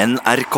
[0.00, 0.56] NRK.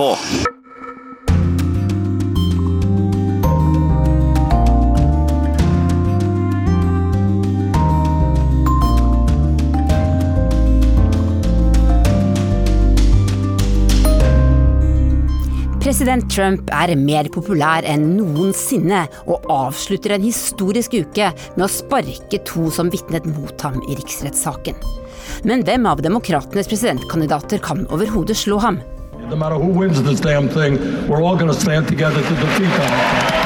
[15.83, 22.45] President Trump er mer populær enn noensinne og avslutter en historisk uke med å sparke
[22.47, 24.79] to som vitnet mot ham i riksrettssaken.
[25.43, 28.85] Men hvem av demokratenes presidentkandidater kan overhodet slå ham?
[29.29, 30.79] No matter who wins this damn thing,
[31.09, 33.43] we're all going to stand together to defeat them.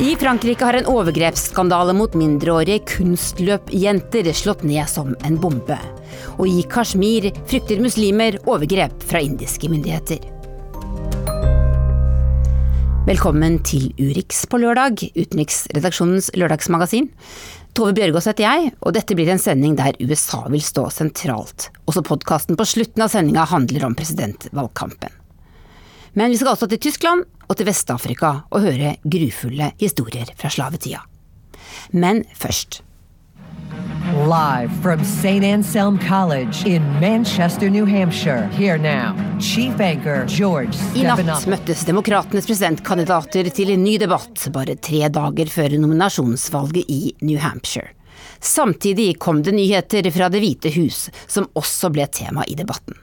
[0.00, 5.78] I Frankrike har en overgrepsskandale mot mindreårige kunstløpjenter slått ned som en bombe.
[6.38, 10.37] Og i Kashmir frykter muslimer overgrep fra indiske myndigheter.
[13.08, 17.06] Velkommen til Urix på lørdag, utenriksredaksjonens lørdagsmagasin.
[17.72, 21.70] Tove Bjørgaas heter jeg, og dette blir en sending der USA vil stå sentralt.
[21.88, 25.14] Også podkasten på slutten av sendinga handler om presidentvalgkampen.
[26.20, 31.00] Men vi skal også til Tyskland og til Vest-Afrika og høre grufulle historier fra slavetida.
[31.96, 32.82] Men først.
[34.28, 35.44] Live from St.
[35.44, 38.46] Anselm College in Manchester, New Hampshire.
[38.52, 44.78] Here now, Chief Anchor George I natt møttes demokratenes presidentkandidater til en ny debatt bare
[44.80, 47.92] tre dager før nominasjonsvalget i New Hampshire.
[48.40, 52.96] Samtidig kom det nyheter fra Det hvite hus, som også ble tema i debatten.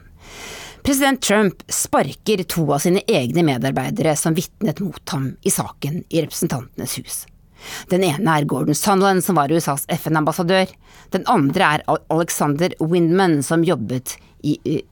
[0.86, 6.22] President Trump sparker to av sine egne medarbeidere som vitnet mot ham i saken i
[6.22, 7.24] Representantenes hus.
[7.90, 10.70] Den ene er Gordon Sunland, som var USAs FN-ambassadør.
[11.14, 14.82] Den andre er Alexander Windman, som jobbet i,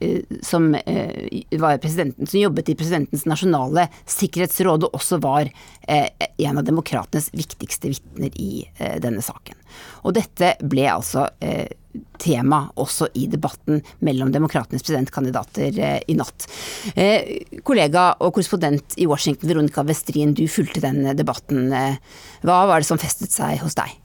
[0.42, 1.78] som, eh, var
[2.26, 5.50] som jobbet i presidentens nasjonale sikkerhetsråd, og også var
[5.88, 9.54] eh, en av demokratenes viktigste vitner i eh, denne saken.
[10.02, 11.28] Og dette ble altså
[12.18, 16.46] tema også i debatten mellom demokratenes presidentkandidater eh, i natt.
[16.94, 21.68] Eh, kollega og korrespondent i Washington, Veronica Westrin, du fulgte den debatten.
[21.72, 22.00] Eh,
[22.44, 24.00] Hva var det som festet seg hos deg?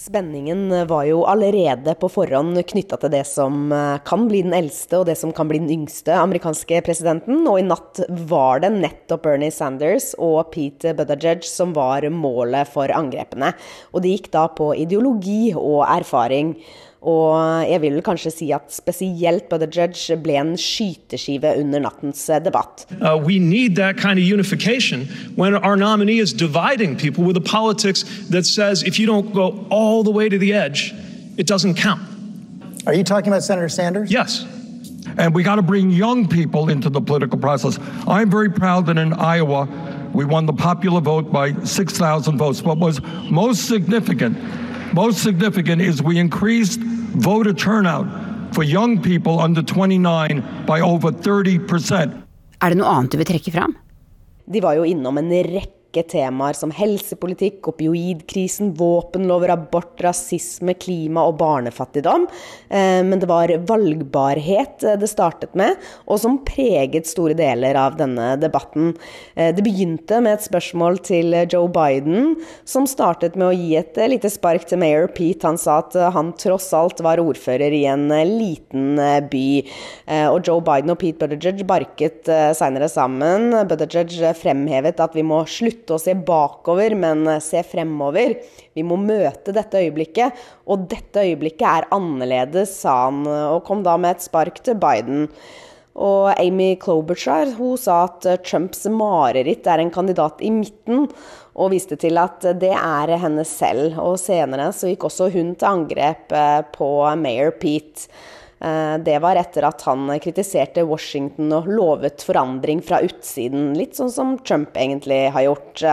[0.00, 3.68] Spenningen var jo allerede på forhånd knytta til det som
[4.08, 7.42] kan bli den eldste og det som kan bli den yngste amerikanske presidenten.
[7.44, 12.88] Og i natt var det nettopp Bernie Sanders og Pete Buttigieg som var målet for
[12.96, 13.52] angrepene.
[13.92, 16.56] Og det gikk da på ideologi og erfaring.
[17.00, 22.84] Og jeg vil kanskje si at spesielt Buttigieg ble en skyteskive under nattens eh, debatt.
[23.00, 27.40] Uh, we need that kind of unification when our nominee is dividing people with a
[27.40, 30.92] politics that says if you don't go all the way to the edge,
[31.38, 32.02] it doesn't count.
[32.86, 34.10] Are you talking about Senator Sanders?
[34.10, 34.44] Yes.
[35.16, 37.78] And we got to bring young people into the political process.
[38.06, 39.68] I'm very proud that in Iowa,
[40.12, 42.62] we won the popular vote by 6,000 votes.
[42.62, 43.00] What was
[43.30, 44.36] most significant,
[44.92, 46.80] most significant is we increased
[47.14, 48.06] voter turnout
[48.54, 52.16] for young people under 29 by over 30%.
[52.62, 53.76] Er det noe annet du vil trekke fram?
[54.50, 61.38] De var jo innom en rekke temaer som helsepolitikk, opioidkrisen, våpenlover, abort, rasisme, klima og
[61.40, 62.28] barnefattigdom.
[62.68, 67.96] Eh, Men det var valgbarhet eh, det startet med, og som preget store deler av
[67.98, 68.94] denne debatten.
[69.34, 73.96] Eh, Det begynte med et spørsmål til Joe Biden, som startet med å gi et
[73.96, 75.44] lite spark til mayor Pete.
[75.44, 78.96] Han sa at han tross alt var ordfører i en liten
[79.30, 79.64] by.
[80.30, 83.50] Og Joe Biden og Pete Buttigieg barket seinere sammen.
[83.66, 88.36] Buttigieg fremhevet at vi må slutte å se bakover, men eh, se fremover.
[88.76, 90.36] Vi må møte dette øyeblikket,
[90.68, 95.28] og dette øyeblikket er annerledes, sa han, og kom da med et spark til Biden.
[96.00, 101.08] Og Amy Klobuchar hun sa at eh, Trumps mareritt er en kandidat i midten,
[101.60, 103.98] og viste til at det er henne selv.
[103.98, 106.90] Og senere så gikk også hun til angrep eh, på
[107.20, 108.08] mayor Pete.
[108.60, 114.12] Eh, Det var etter at han kritiserte Washington og lovet forandring fra utsiden, litt sånn
[114.12, 115.84] som Trump egentlig har gjort.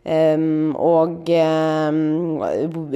[0.00, 2.40] Um, og um,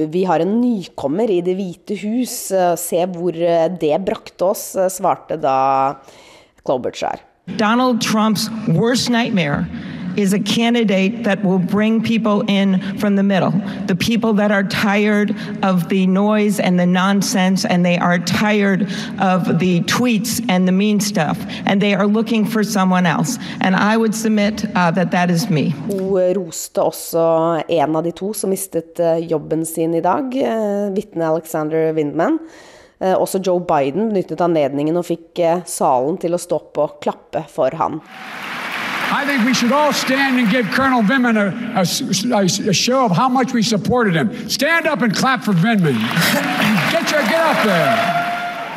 [0.09, 2.33] vi har en nykommer i Det hvite hus.
[2.81, 3.37] Se hvor
[3.77, 6.01] det brakte oss, svarte da
[6.65, 7.21] Klobuchar.
[7.61, 9.67] Donald Trump's worst nightmare
[10.17, 13.51] is a candidate that will bring people in from the middle.
[13.87, 18.83] The people that are tired of the noise and the nonsense, and they are tired
[19.19, 23.37] of the tweets and the mean stuff, and they are looking for someone else.
[23.61, 25.73] And I would submit uh, that that is me.
[25.89, 27.25] Hun roste også
[27.69, 32.39] en av de to som mistet uh, jobben sin i dag, uh, vitne Alexander Windman.
[32.99, 37.43] Uh, også Joe Biden benyttet anledningen og fikk salen til å stå opp og klappe
[37.51, 37.99] for han.
[39.19, 41.47] I think we should all stand and give Colonel Vindman a,
[41.79, 44.27] a a- show of how much we supported him.
[44.49, 45.95] Stand up and clap for Vindman.
[46.91, 47.95] Get your, get up there.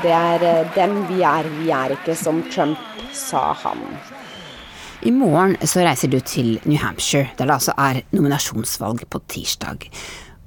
[0.02, 2.79] Det er eh, dem vi er, vi er ikke som Trump,
[3.12, 3.81] sa han.
[5.02, 9.90] I morgen så reiser du til New Hampshire, der det altså er nominasjonsvalg på tirsdag.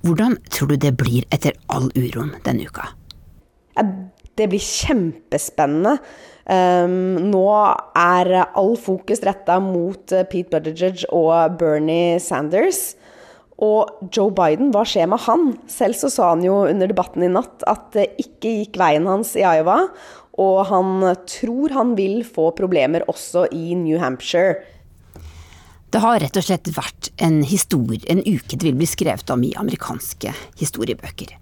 [0.08, 2.88] Hvordan tror du det blir etter all uroen denne uka?
[4.40, 5.98] Det blir kjempespennende.
[6.52, 7.46] Um, nå
[7.96, 12.98] er all fokus retta mot eh, Pete Buttigieg og Bernie Sanders.
[13.62, 15.52] Og Joe Biden, hva skjer med han?
[15.72, 19.36] Selv så sa han jo under debatten i natt at det ikke gikk veien hans
[19.38, 19.86] i Iowa.
[20.42, 24.60] Og han tror han vil få problemer også i New Hampshire.
[25.92, 29.42] Det har rett og slett vært en historie, en uke det vil bli skrevet om
[29.44, 31.34] i amerikanske historiebøker.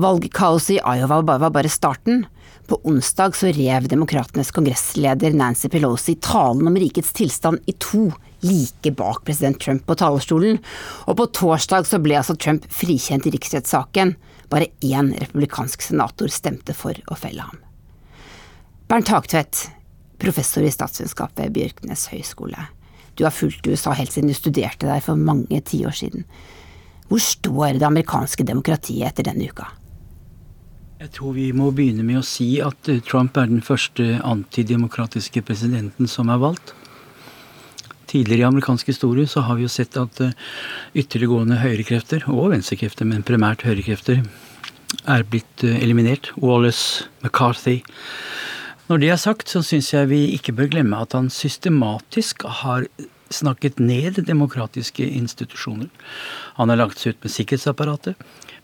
[0.00, 2.24] Valgkaoset i Iowa var bare starten.
[2.70, 8.12] På onsdag så rev demokratenes kongressleder Nancy Pelosi talen om rikets tilstand i to,
[8.46, 10.60] like bak president Trump på talerstolen,
[11.10, 14.14] og på torsdag så ble altså Trump frikjent i riksrettssaken.
[14.54, 17.58] Bare én republikansk senator stemte for å felle ham.
[18.86, 19.64] Bernt Hagtvedt,
[20.22, 22.70] professor i statsvitenskap ved Bjørknes høgskole.
[23.18, 26.22] Du har fulgt USA helt siden du studerte der for mange tiår siden.
[27.10, 29.72] Hvor står det amerikanske demokratiet etter denne uka?
[31.00, 35.40] Jeg tror vi må begynne med å si at eh, Trump er den første antidemokratiske
[35.48, 36.74] presidenten som er valgt.
[38.10, 40.34] Tidligere i amerikansk historie så har vi jo sett at eh,
[41.00, 44.20] ytterliggående høyrekrefter, og venstrekrefter, men primært høyrekrefter,
[45.08, 46.34] er blitt eh, eliminert.
[46.36, 47.78] Wallace, McCarthy.
[48.92, 52.84] Når det er sagt, så syns jeg vi ikke bør glemme at han systematisk har
[53.32, 55.88] snakket ned demokratiske institusjoner.
[56.60, 58.20] Han har lagt seg ut med sikkerhetsapparatet.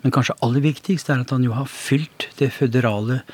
[0.07, 3.25] Men kanskje aller viktigst er at han jo har fylt det føderale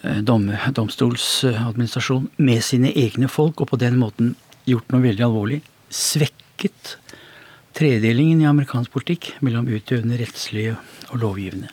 [0.00, 4.30] eh, dom, domstolsadministrasjonen med sine egne folk, og på den måten
[4.64, 5.58] gjort noe veldig alvorlig.
[5.92, 6.94] Svekket
[7.76, 10.78] tredelingen i amerikansk politikk mellom utøvende, rettslige
[11.10, 11.68] og lovgivende.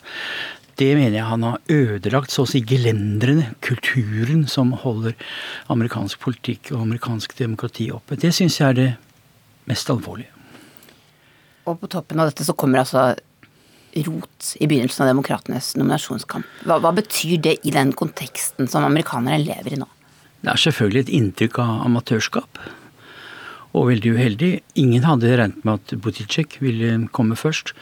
[0.76, 5.16] Det mener jeg han har ødelagt, så å si gelendrene, kulturen som holder
[5.72, 8.20] amerikansk politikk og amerikansk demokrati oppe.
[8.20, 8.90] Det syns jeg er det
[9.72, 10.34] mest alvorlige.
[11.68, 13.14] Og på toppen av dette så kommer altså
[13.96, 16.48] rot i begynnelsen av demokratenes nominasjonskamp.
[16.68, 19.88] Hva, hva, betyr det i den konteksten som amerikanere lever i nå?
[20.44, 22.62] Det er selvfølgelig et inntrykk av amatørskap.
[23.78, 24.52] Og veldig uheldig.
[24.80, 27.74] Ingen hadde regnet med at Buttigieg ville komme først.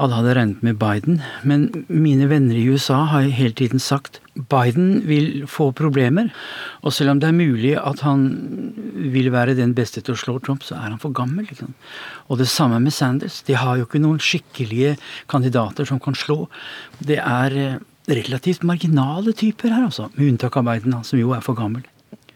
[0.00, 1.18] Alle hadde regnet med Biden.
[1.42, 6.28] Men mine venner i USA har hele tiden sagt Biden vil få problemer.
[6.84, 8.26] Og selv om det er mulig at han
[9.12, 11.48] vil være den beste til å slå Trump, så er han for gammel.
[11.48, 11.72] Liksom.
[12.28, 13.40] Og det samme med Sanders.
[13.48, 14.96] De har jo ikke noen skikkelige
[15.32, 16.44] kandidater som kan slå.
[17.00, 20.10] Det er eh, relativt marginale typer her, altså.
[20.14, 21.86] Med unntak av Biden, som jo er for gammel.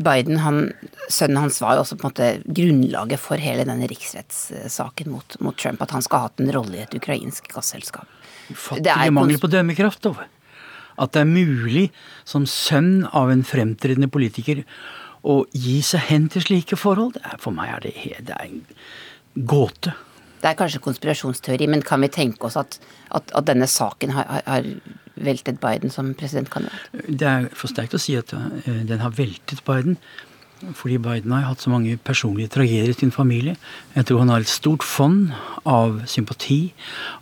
[0.01, 0.71] Biden, han,
[1.13, 5.57] sønnen hans var jo også på en måte grunnlaget for hele denne riksrettssaken mot, mot
[5.61, 5.83] Trump.
[5.85, 8.09] At han skal ha hatt en rolle i et ukrainsk gasselskap.
[8.51, 10.09] Fattige mangel på dømmekraft.
[10.09, 10.31] Over.
[11.01, 11.89] At det er mulig
[12.29, 14.63] som sønn av en fremtredende politiker
[15.27, 17.95] å gi seg hen til slike forhold, er, for meg er det,
[18.29, 18.63] det er en
[19.49, 19.93] gåte.
[20.41, 22.79] Det er kanskje konspirasjonsteori, men kan vi tenke oss at,
[23.13, 24.73] at, at denne saken har, har,
[25.21, 26.95] veltet Biden som presidentkandidat?
[27.05, 29.99] Det er for sterkt å si at eh, den har veltet Biden.
[30.77, 33.57] Fordi Biden har hatt så mange personlige tragedier i sin familie.
[33.97, 35.31] Jeg tror han har et stort fond
[35.69, 36.73] av sympati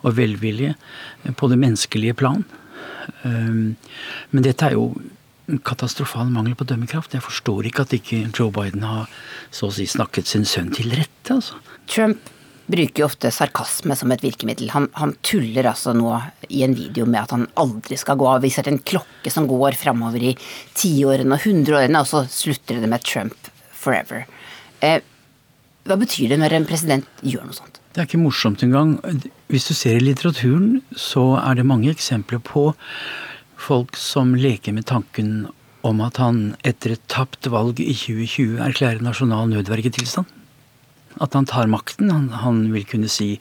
[0.02, 0.74] og velvilje
[1.38, 2.42] på det menneskelige plan.
[3.26, 3.76] Ehm,
[4.30, 4.90] men dette er jo
[5.48, 7.14] en katastrofal mangel på dømmekraft.
[7.16, 9.08] Jeg forstår ikke at ikke Joe Biden har
[9.50, 11.38] så å si snakket sin sønn til rette.
[11.38, 11.60] altså.
[11.88, 12.34] Trump
[12.68, 14.68] bruker jo ofte sarkasme som et virkemiddel.
[14.74, 16.12] Han, han, tuller altså nå
[16.52, 18.42] i en video med at han aldri skal gå av.
[18.44, 20.34] Viser en klokke som går framover i
[20.76, 24.26] tiårene og hundreårene, og så slutter det med Trump forever.
[24.84, 25.00] Eh,
[25.88, 27.80] hva betyr det når en president gjør noe sånt?
[27.98, 28.92] Det er ikke morsomt engang.
[29.50, 32.68] Hvis du ser i litteraturen, så er det mange eksempler på
[33.58, 35.48] folk som leker med tanken
[35.82, 40.30] om at han etter et tapt valg i 2020 erklærer nasjonal nødvergetilstand
[41.18, 42.12] at han tar makten.
[42.14, 43.32] Han, han, vil kunne si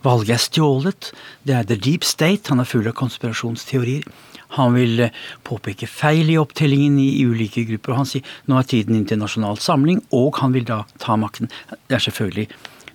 [0.00, 1.10] valget er stjålet.
[1.44, 2.48] Det er the deep state.
[2.48, 4.08] Han er full av konspirasjonsteorier.
[4.56, 7.92] Han vil eh, påpeke feil i opptellingen i, ulike grupper.
[7.92, 11.52] og Han sier nå er tiden internasjonal samling, og han vil da ta makten.
[11.92, 12.48] Det er selvfølgelig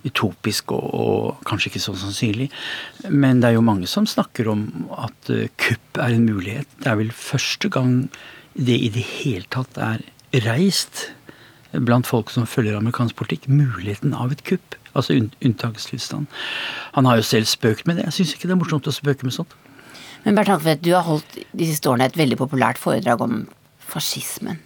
[0.07, 2.49] utopisk og, og, kanskje ikke så sannsynlig.
[3.09, 4.67] Men det er jo mange som snakker om
[4.97, 6.69] at uh, kupp er en mulighet.
[6.83, 7.97] Det er vel første gang
[8.53, 10.03] det i det hele tatt er
[10.45, 11.07] reist
[11.73, 14.77] blant folk som følger amerikansk politikk, muligheten av et kupp.
[14.93, 16.27] Altså unntakstilstand.
[16.93, 18.05] Han har jo selv spøkt med det.
[18.11, 19.55] Jeg syns ikke det er morsomt å spøke med sånt.
[20.23, 23.41] Men Bernt Hankvedt, du har holdt de siste årene et veldig populært foredrag om
[23.81, 24.61] fascismen.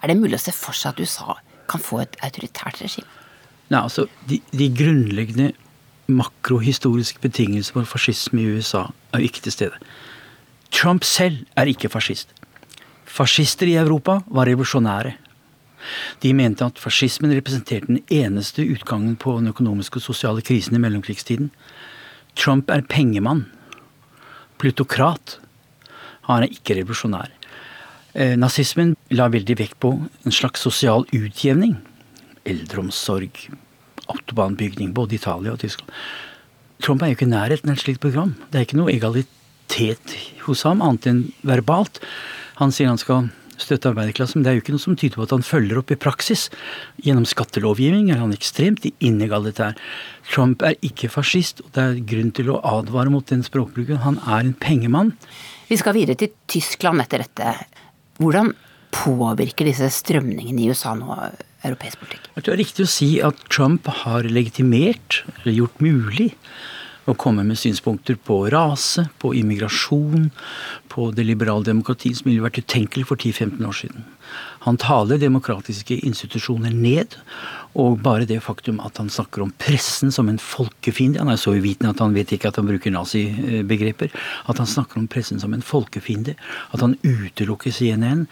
[0.00, 3.15] Er det mulig å se for seg at USA kan få et autoritært regime?
[3.72, 5.52] Nei, altså, de, de grunnleggende
[6.06, 9.78] makrohistoriske betingelser for fascisme i USA er ikke til stede.
[10.70, 12.30] Trump selv er ikke fascist.
[13.06, 15.14] Fascister i Europa var revolusjonære.
[16.22, 20.82] De mente at fascismen representerte den eneste utgangen på den økonomiske og sosiale krisen i
[20.82, 21.50] mellomkrigstiden.
[22.36, 23.46] Trump er pengemann.
[24.58, 25.38] Plutokrat.
[26.26, 27.30] Han er ikke revolusjonær.
[28.14, 29.92] Eh, nazismen la veldig vekt på
[30.24, 31.76] en slags sosial utjevning.
[32.46, 33.40] Eldreomsorg,
[34.06, 35.90] autobahnbygning, både Italia og Tyskland.
[36.82, 38.34] Trump er jo ikke i nærheten av et slikt program.
[38.50, 42.02] Det er ikke noe egalitet hos ham, annet enn verbalt.
[42.60, 45.24] Han sier han skal støtte arbeiderklassen, men det er jo ikke noe som tyder på
[45.24, 46.46] at han følger opp i praksis.
[47.04, 49.76] Gjennom skattelovgivning er han ekstremt inegalitær.
[50.28, 54.02] Trump er ikke fascist, og det er grunn til å advare mot den språkbruken.
[54.04, 55.14] Han er en pengemann.
[55.70, 57.56] Vi skal videre til Tyskland etter dette.
[58.20, 58.52] Hvordan
[58.94, 61.16] påvirker disse strømningene i USA nå
[61.68, 62.30] europeisk politikk?
[62.36, 66.32] Det er riktig å si at Trump har legitimert, eller gjort mulig,
[67.06, 70.30] å komme med synspunkter på rase, på immigrasjon,
[70.90, 74.06] på det liberale demokratiet som ville vært utenkelig for 10-15 år siden.
[74.66, 77.14] Han taler demokratiske institusjoner ned,
[77.78, 81.52] og bare det faktum at han snakker om pressen som en folkefiende Han er så
[81.54, 84.10] uvitende at han vet ikke at han bruker nazibegreper.
[84.50, 86.34] At han snakker om pressen som en folkefiende.
[86.72, 88.26] At han utelukker CNN.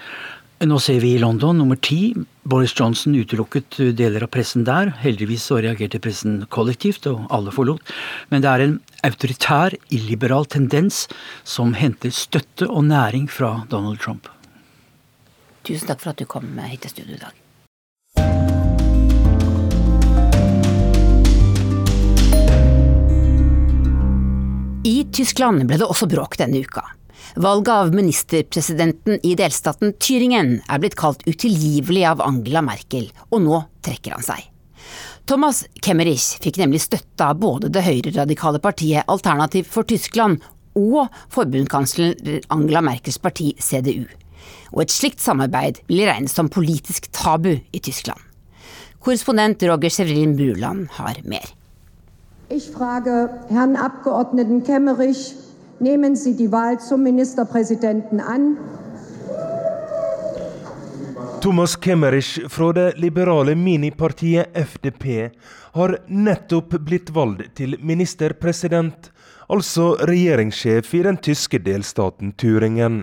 [0.63, 2.15] Nå ser vi i London nummer ti.
[2.47, 4.93] Boris Johnson utelukket deler av pressen der.
[5.03, 7.83] Heldigvis så reagerte pressen kollektivt, og alle forlot.
[8.31, 11.09] Men det er en autoritær, illiberal tendens
[11.43, 14.31] som henter støtte og næring fra Donald Trump.
[15.67, 17.41] Tusen takk for at du kom hit til studio i dag.
[24.85, 26.85] I Tyskland ble det også bråk denne uka.
[27.35, 33.59] Valget av ministerpresidenten i delstaten Tyringen er blitt kalt utilgivelig av Angela Merkel, og nå
[33.83, 34.45] trekker han seg.
[35.26, 40.45] Thomas Kemmerich fikk nemlig støtte av både det høyreradikale partiet Alternativ for Tyskland
[40.79, 42.14] og forbundskansler
[42.55, 44.05] Angela Merkels parti CDU.
[44.71, 48.21] Og et slikt samarbeid blir regnet som politisk tabu i Tyskland.
[49.03, 51.50] Korrespondent Roger Severin Bruland har mer.
[52.49, 53.75] Ich frage Herrn
[54.62, 55.44] Kemmerich,
[55.85, 58.57] Nehmen Sie die Wahl zum Ministerpräsidenten an.
[61.43, 65.31] Thomas Kemmerich fra det liberale minipartiet FDP
[65.73, 69.11] har nettopp blitt valgt til ministerpresident,
[69.49, 73.03] altså regjeringssjef i den tyske delstaten Turingen.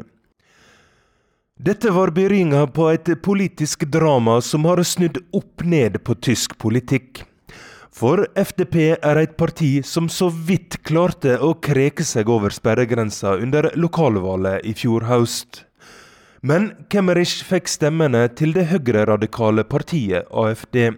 [1.61, 7.27] Dette var begynnelsen på et politisk drama som har snudd opp ned på tysk politikk.
[7.91, 13.67] For FDP er et parti som så vidt klarte å kreke seg over sperregrensa under
[13.75, 15.65] lokalvalget i fjor høst.
[16.41, 20.95] Men Kemmerich fikk stemmene til det høyreradikale partiet AFD,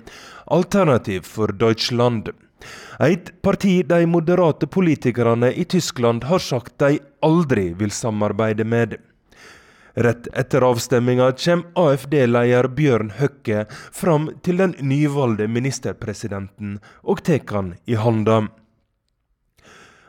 [0.54, 2.30] Alternativ for Deutschland.
[3.04, 8.96] Et parti de moderate politikerne i Tyskland har sagt de aldri vil samarbeide med.
[9.96, 17.76] Rett etter avstemminga kommer AFD-leder Bjørn Høkke fram til den nyvalgte ministerpresidenten og tar han
[17.86, 18.48] i handa.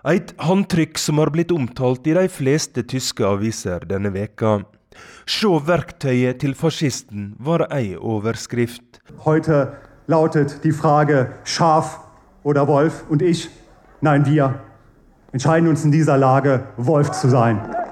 [0.08, 4.62] Et håndtrykk som har blitt omtalt i de fleste tyske aviser denne veka.
[5.28, 9.00] Se verktøyet til fascisten, var ei overskrift.
[9.24, 9.68] Heute
[10.08, 11.98] lautet die Frage Schaf
[12.42, 13.50] oder Wolf und ich,
[14.00, 14.60] nein wir,
[15.32, 17.83] entscheiden uns in dieser Lage, Wolf zu sein.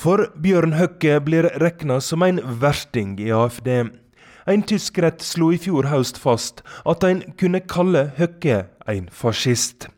[0.00, 3.68] For Bjørn Høkke blir regna som en versting i AFD.
[4.48, 9.90] En tysk rett slo i fjor høst fast at en kunne kalle Høkke en fascist.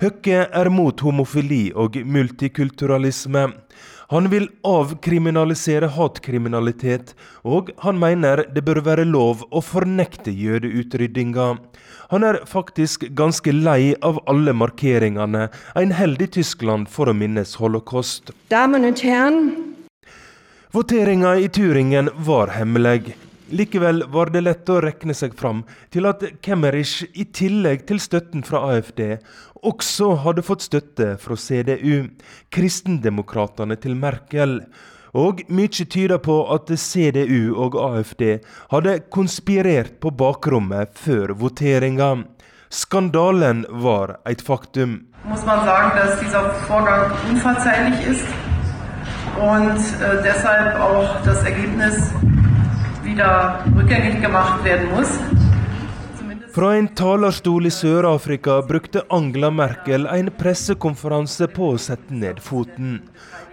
[0.00, 3.44] Høkke er mot homofili og multikulturalisme.
[4.14, 7.12] Han vil avkriminalisere hatkriminalitet,
[7.44, 11.50] og han mener det bør være lov å fornekte jødeutryddinga.
[12.10, 17.56] Han er faktisk ganske lei av alle markeringene en held i Tyskland for å minnes
[17.60, 18.34] holocaust.
[18.52, 19.74] Damen herren.
[20.74, 23.14] Voteringa i Turingen var hemmelig.
[23.54, 25.60] Likevel var det lett å rekne seg fram
[25.94, 29.20] til at Kemmerich, i tillegg til støtten fra AFD,
[29.62, 32.08] også hadde fått støtte fra CDU,
[32.50, 34.58] kristendemokratene til Merkel.
[35.14, 38.22] Og mye tyder på at CDU og AFD
[38.72, 42.24] hadde konspirert på bakrommet før voteringa.
[42.70, 45.06] Skandalen var et faktum.
[45.24, 48.26] Muss man sagen, dass dieser Vorgang unverzeihlich ist
[49.40, 52.10] und äh, deshalb auch das Ergebnis
[53.02, 55.10] wieder rückgängig gemacht werden muss.
[56.54, 63.00] Fra en talerstol i Sør-Afrika brukte Angela Merkel en pressekonferanse på å sette ned foten.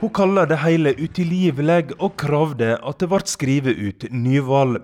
[0.01, 4.79] Hun kaller det hele utilgivelig og kravde at det ble skrevet ut nyvalg.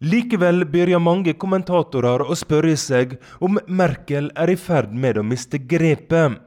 [0.00, 5.60] Likevel begynner mange kommentatorer å spørre seg om Merkel er i ferd med å miste
[5.60, 6.38] grepet.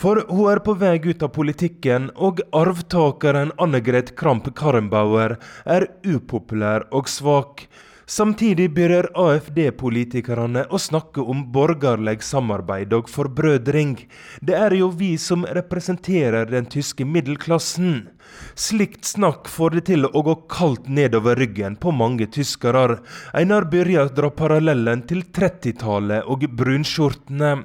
[0.00, 5.36] For hun er på vei ut av politikken, og arvtakeren Annegret Kramp-Karrenbauer
[5.76, 7.66] er upopulær og svak.
[8.06, 13.96] Samtidig begynner AFD-politikerne å snakke om borgerlig samarbeid og forbrødring.
[14.38, 18.06] Det er jo vi som representerer den tyske middelklassen.
[18.54, 23.00] Slikt snakk får det til å gå kaldt nedover ryggen på mange tyskere.
[23.34, 27.56] Einar Byrja drar parallellen til 30-tallet og brunskjortene.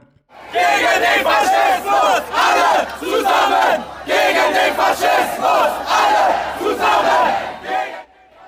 [0.58, 3.90] Gegen den fascismus, Alle sammen!
[4.10, 6.01] Gegen den fascismus, Alle!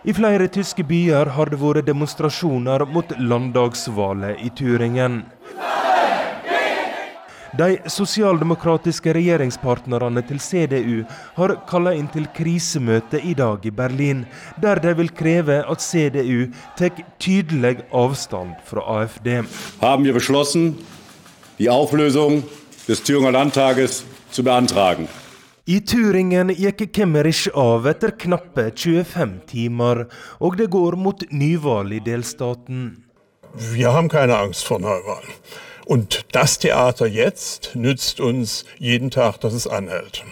[0.04, 5.22] I flere tyske byer har det vært demonstrasjoner mot landdagsvalget i Turingen.
[7.56, 11.06] De sosialdemokratiske regjeringspartnerne til CDU
[11.38, 14.26] har kalla inn til krisemøte i dag i Berlin,
[14.60, 19.46] der de vil kreve at CDU tar tydelig avstand fra AFD.
[19.80, 20.76] Haben wir beschlossen,
[21.60, 22.44] die Auflösung
[22.90, 24.44] des Thüringer Landtages zu.
[25.66, 30.02] I Turingen gikk Kemmerich av etter knappe 25 timer,
[30.44, 32.82] og det går mot nyvalg i delstaten.
[33.72, 35.30] Vi har keine Angst for nyvalg.
[35.88, 40.26] Und das Theater jetzt nützt uns jeden Tag, dass es anhält.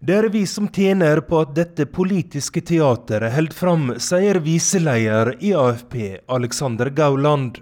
[0.00, 5.52] Det er vi som tjener på at dette politiske teateret holder fram, sier viseleder i
[5.52, 7.60] AFP, Alexander Gauland.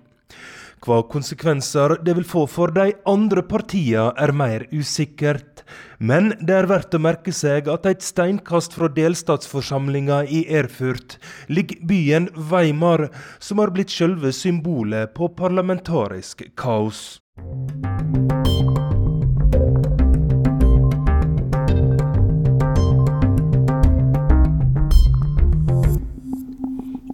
[0.83, 5.63] Hva konsekvenser det vil få for de andre partiene er mer usikkert.
[6.03, 11.87] Men det er verdt å merke seg at et steinkast fra delstatsforsamlinga i Erfurt ligger
[11.87, 13.09] byen Weimar,
[13.39, 17.23] som har blitt selve symbolet på parlamentarisk kaos.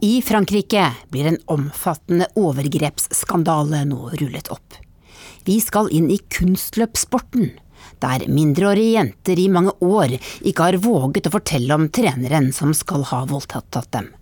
[0.01, 4.77] I Frankrike blir en omfattende overgrepsskandale nå rullet opp.
[5.43, 7.49] Vi skal inn i kunstløpssporten,
[7.99, 10.15] der mindreårige jenter i mange år
[10.47, 14.13] ikke har våget å fortelle om treneren som skal ha voldtatt dem.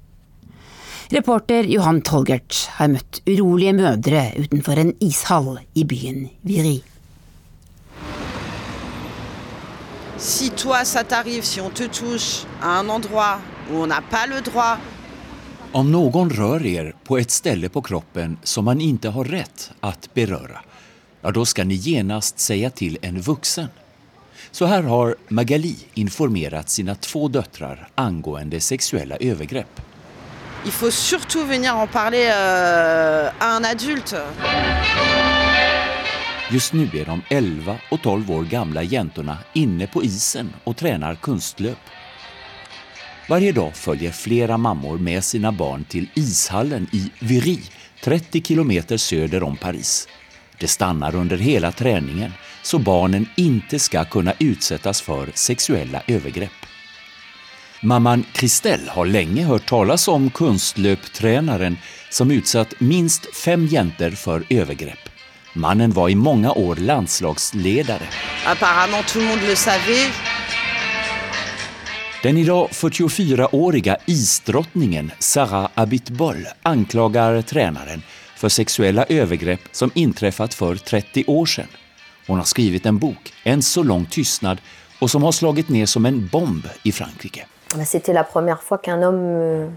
[1.12, 6.80] Reporter Johan Tolgert har møtt urolige mødre utenfor en ishall i byen Viry.
[10.17, 14.26] Si toi ça t'arrive, si on te touche à un endroit où on n'a pas
[14.26, 14.78] le droit
[15.76, 20.08] om noen rører er på et sted på kroppen som man ikke har rett att
[20.15, 20.62] berøre,
[21.23, 23.69] ja da skal ni genast si til en voksen.
[24.50, 29.82] Så her har Magali informert sine to døtre angående seksuelle overgrep.
[30.65, 34.23] Il faut surtout venir en parler euh, à un adulte.
[36.50, 41.21] Just nu er de 11 og 12 år gamla jentene inne på isen og tränar
[41.21, 41.78] kunstløp.
[43.28, 47.58] Varje dag följer flera mammor med sina barn till ishallen i Viry,
[48.04, 50.08] 30 kilometer söder om Paris.
[50.58, 56.67] Det stannar under hela träningen så barnen inte ska kunna utsättas för sexuella övergrepp.
[57.82, 61.76] Mamman Christelle har länge hört talas om kunstlöptränaren
[62.10, 65.08] som utsatt minst fem jenter för övergrepp.
[65.52, 68.06] Mannen var i många år landslagsledare.
[68.47, 70.12] Apparemment tout le monde le savait.
[72.26, 78.02] Den idag 44-åriga isdrottningen Sarah Abitbol anklagar tränaren
[78.36, 81.67] för sexuella övergrepp som inträffat för 30 år sedan.
[82.26, 84.58] Hon har skrivit en bok, En så lång tystnad,
[85.00, 87.47] och som har slagit ner som en bomb i Frankrike.
[87.75, 89.73] C'était la première fois qu'un homme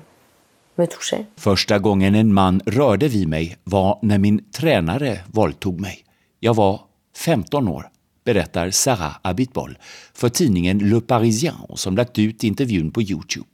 [0.76, 1.26] me touchait.
[1.38, 6.06] Första gången en man rörde vid mig var när min tränare våldtog mig.
[6.40, 6.82] Jag var
[7.16, 7.90] 15 år
[8.34, 9.78] berättar Sarah Abitbol
[10.14, 13.48] för tidningen Le Parisien som lagt ut intervjun på Youtube.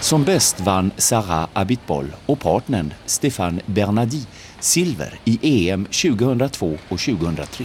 [0.00, 4.26] Som bäst vann Sarah Abitbol och partnern Stéphane Bernardi
[4.60, 7.64] silver i EM 2002 och 2003.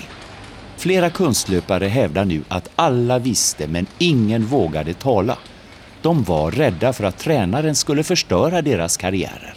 [0.77, 5.37] Flera kunstlöpare hävdar nu att alla visste men ingen vågade tala.
[6.01, 9.56] De var rädda för att tränaren skulle förstöra deras karriärer.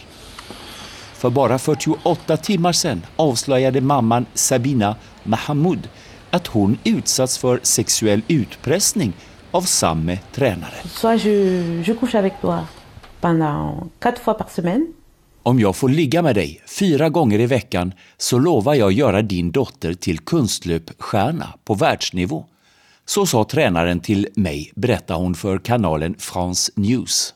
[1.21, 5.89] För bara 48 timmar sedan avslöjade mamman Sabina Mahamud
[6.31, 9.13] att hon utsatts för sexuell utpressning
[9.51, 10.73] av samme tränare.
[10.85, 11.31] Soit je,
[11.85, 12.59] je couche avec toi
[13.19, 14.87] pendant quatre fois par semaine.
[15.43, 19.51] Om jag får ligga med dig fyra gånger i veckan så lovar jag göra din
[19.51, 22.45] dotter till kunstlöpstjärna på världsnivå.
[23.11, 27.33] Så sa treneren til meg, berättar hon för kanalen France News.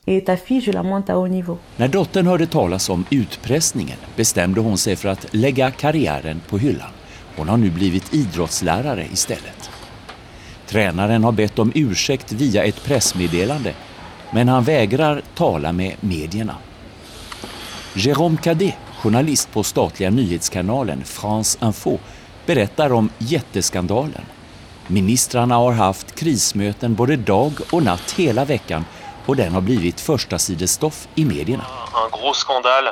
[1.76, 6.90] När dottern hörde talas om utpressningen bestämde hon sig för att lägga karriären på hyllan.
[7.36, 9.70] Hon har nu blivit idrottslärare istället.
[10.66, 13.74] Tränaren har bett om ursäkt via ett pressmeddelande
[14.30, 16.56] men han vägrar tala med medierna.
[17.94, 21.98] Jérôme Cadet, journalist på statliga nyhetskanalen France Info,
[22.46, 24.35] berättar om jätteskandalen.
[24.88, 28.84] Ministrarna har haft krismöten både dag och natt hela veckan
[29.26, 31.64] och den har blivit förstasidesstoff i medierna.
[32.04, 32.84] En gros skandal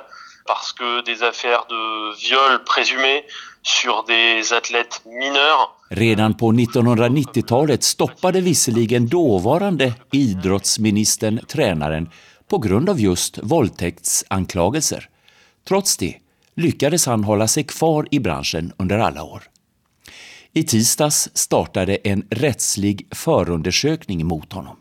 [0.46, 1.80] parce que des affaires de
[2.28, 3.22] viol présumé
[3.62, 12.10] sur des athlètes mineurs Redan på 1990-talet stoppade visserligen dåvarande idrottsministern tränaren
[12.48, 15.08] på grund av just våldtäktsanklagelser.
[15.68, 16.14] Trots det
[16.56, 19.42] lyckades han hålla sig kvar i branschen under alla år.
[20.56, 24.76] I tisdags startade en rättslig förundersökning mot honom.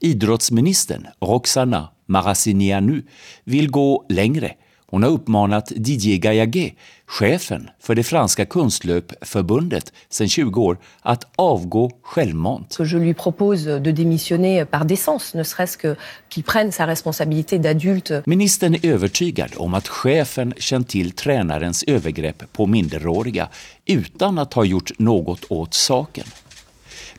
[0.00, 3.02] Idrottsministern Roxana Marasinianu
[3.44, 4.54] vill gå längre.
[4.88, 6.72] Hon har uppmanat Didier Gayagé,
[7.06, 12.76] chefen för det franska konstlöpförbundet sedan 20 år, att avgå självmant.
[12.78, 15.96] Je lui propose de démissionner par décence, ne serait-ce que
[16.28, 18.22] qu'il prenne sa responsabilité d'adulte.
[18.26, 23.48] Ministern är övertygad om att chefen känt till tränarens övergrepp på minderåriga
[23.86, 26.24] utan att ha gjort något åt saken.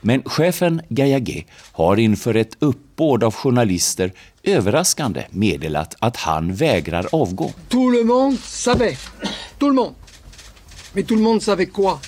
[0.00, 7.52] Men chefen Gayagé har inför ett uppbåd av journalister överraskande meddelat att han vägrar avgå.
[7.68, 8.98] Tout le monde savait.
[9.58, 9.94] Tout le monde.
[10.92, 11.98] Mais tout le monde savait quoi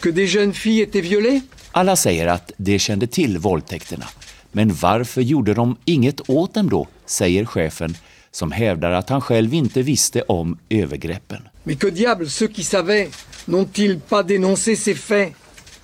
[0.00, 1.40] Que des jeunes filles étaient violées
[1.72, 4.06] Alla säger att de kände till våldtäkterna.
[4.52, 7.94] Men varför gjorde de inget åt dem då, säger chefen
[8.30, 11.48] som hävdar att han själv inte visste om övergreppen.
[11.62, 13.10] Men que diable, ceux qui savaient,
[13.46, 15.34] n'ont-ils pas dénoncé ces faits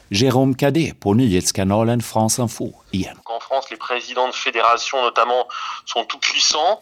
[0.09, 3.17] Jérôme Cadet på nyhetskanalen France Info igen.
[3.25, 5.47] En France, les présidents de fédération notamment
[5.85, 6.81] sont tout puissants.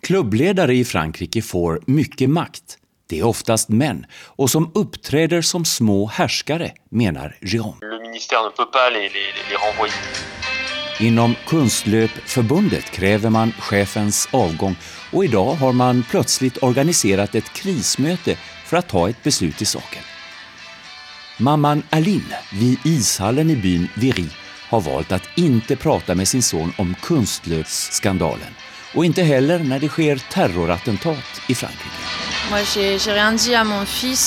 [0.00, 2.78] Klubbledare i Frankrike får mycket makt.
[3.08, 7.78] Det är oftast män och som uppträder som små härskare, menar Jérôme.
[7.80, 9.94] Le ministère ne peut pas les, les, les renvoyer.
[11.00, 14.76] Inom Kunstlöpförbundet kräver man chefens avgång
[15.12, 20.02] och idag har man plötsligt organiserat ett krismöte för att ta ett beslut i saken.
[21.38, 24.28] Mamman Aline vid ishallen i byn Viri
[24.68, 28.54] har valt att inte prata med sin son om kunstlöpsskandalen
[28.94, 31.90] och inte heller när det sker terrorattentat i Frankrike.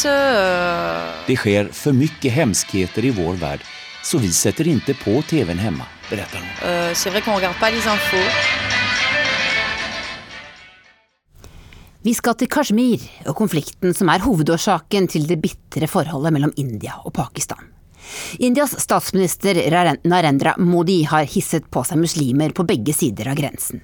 [0.05, 3.59] Euh, Det sker för mycket hemskheter i vår värld
[4.03, 6.69] så vi sätter inte på tvn hemma, berättar hon.
[11.99, 16.93] Vi skal til Kashmir og konflikten som er hovedårsaken til det bitre forholdet mellom India
[17.03, 17.59] og Pakistan.
[18.39, 19.59] Indias statsminister
[20.07, 23.83] Narendra Modi har hisset på seg muslimer på begge sider av grensen.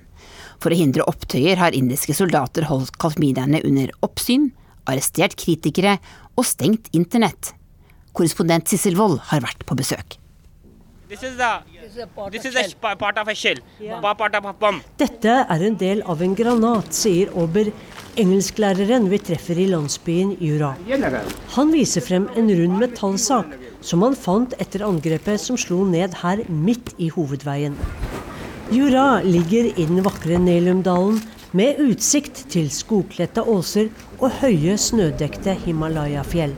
[0.63, 4.54] For å hindre opptøyer har indiske soldater holdt kashmirerne under oppsyn,
[4.88, 5.97] arrestert kritikere
[6.39, 7.51] og stengt internett.
[8.15, 10.15] Korrespondent Sissel Wold har vært på besøk.
[11.08, 11.62] This is the
[12.32, 13.60] this is a part of a shell,
[14.02, 14.80] part of a bomb.
[14.98, 17.70] Dette er en del av en granat, sier Ober,
[18.18, 20.72] engelsklæreren vi treffer i landsbyen Jura.
[21.54, 23.54] Han viser frem en rund metallsak
[23.86, 27.78] som han fant etter angrepet som slo ned her midt i hovedveien.
[28.74, 31.22] Jura ligger i den vakre Nelumdalen
[31.54, 36.58] med utsikt til skogkledte åser og høye snødekte Himalaya-fjell.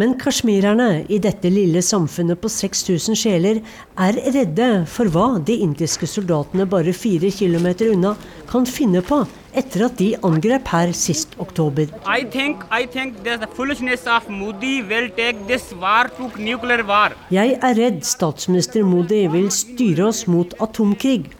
[0.00, 3.60] Men kasjmirerne i dette lille samfunnet på 6000 sjeler
[4.00, 8.16] er redde for hva de indiske soldatene bare fire kilometer unna
[8.50, 9.20] kan finne på
[9.54, 11.86] etter at de angrep her sist oktober.
[12.10, 16.82] I think I think there's the foolishness of Modi will take this war to nuclear
[16.82, 17.14] war.
[17.30, 21.30] Jeg er redd statsminister Modi vil styre oss mot atomkrig.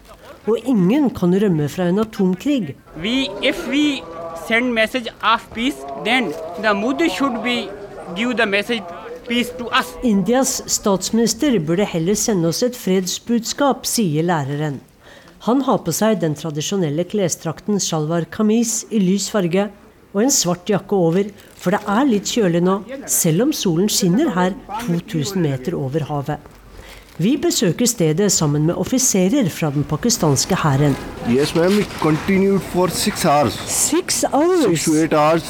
[0.47, 2.75] Og ingen kan rømme fra en atomkrig.
[2.95, 3.99] We if we
[4.47, 7.65] send message of peace, then the Modi should be
[10.03, 14.81] Indias statsminister burde heller sende oss et fredsbudskap, sier læreren.
[15.45, 19.67] Han har på seg den tradisjonelle klesdrakten shalwar kamis i lys farge
[20.15, 22.79] og en svart jakke over, for det er litt kjølig nå,
[23.11, 26.54] selv om solen skinner her 2000 meter over havet.
[27.17, 30.95] Vi besøker stedet sammen med offiserer fra den pakistanske hæren.
[31.31, 31.79] Yes, ma'am.
[31.79, 33.53] It continued for six hours.
[33.71, 34.65] Six hours?
[34.65, 35.43] Six to eight hours.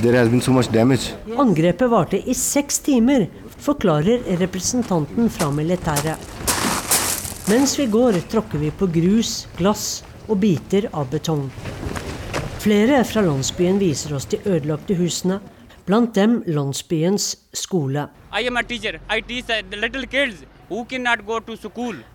[0.00, 1.12] There has been so much damage.
[1.36, 3.26] Angrepet varte i seks timer,
[3.58, 6.16] forklarer representanten fra militæret.
[7.48, 11.50] Mens vi går, tråkker vi på grus, glass og biter av betong.
[12.64, 15.36] Flere fra landsbyen viser oss de ødelagte husene,
[15.84, 18.06] blant dem landsbyens skole.
[18.32, 18.96] I am a teacher.
[19.10, 20.46] I teach the little kids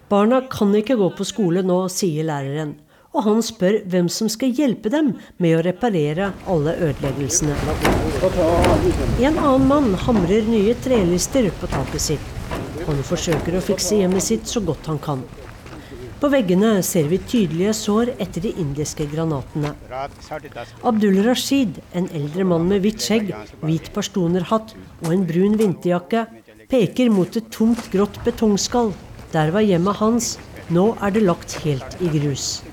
[0.09, 2.75] Barna kan ikke gå på skole nå, sier læreren.
[3.15, 5.13] Og han spør hvem som skal hjelpe dem
[5.43, 7.55] med å reparere alle ødeleggelsene.
[9.23, 12.29] En annen mann hamrer nye trelister på taket sitt.
[12.85, 15.23] Han forsøker å fikse hjemmet sitt så godt han kan.
[16.19, 19.73] På veggene ser vi tydelige sår etter de indiske granatene.
[20.83, 23.33] Abdul Rashid, en eldre mann med hvitt skjegg,
[23.65, 26.23] hvit pashtunerhatt og en brun vinterjakke,
[26.69, 28.93] peker mot et tomt, grått betongskall.
[29.33, 30.35] Der var hjemmet hans.
[30.73, 32.63] Nå er det lagt helt i grus.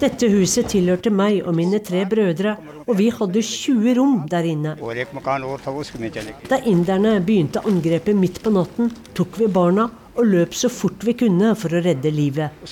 [0.00, 2.54] Dette huset tilhørte meg og mine tre brødre,
[2.86, 4.72] og vi hadde 20 rom der inne.
[6.48, 11.12] Da inderne begynte angrepet midt på natten, tok vi barna og løp så fort vi
[11.18, 12.64] kunne for å redde livet.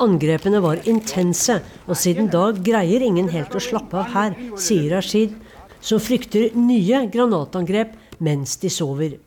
[0.00, 5.34] Angrepene var intense, og siden da greier ingen helt å slappe av her, sier Rashid,
[5.82, 9.18] som frykter nye granatangrep mens de sover.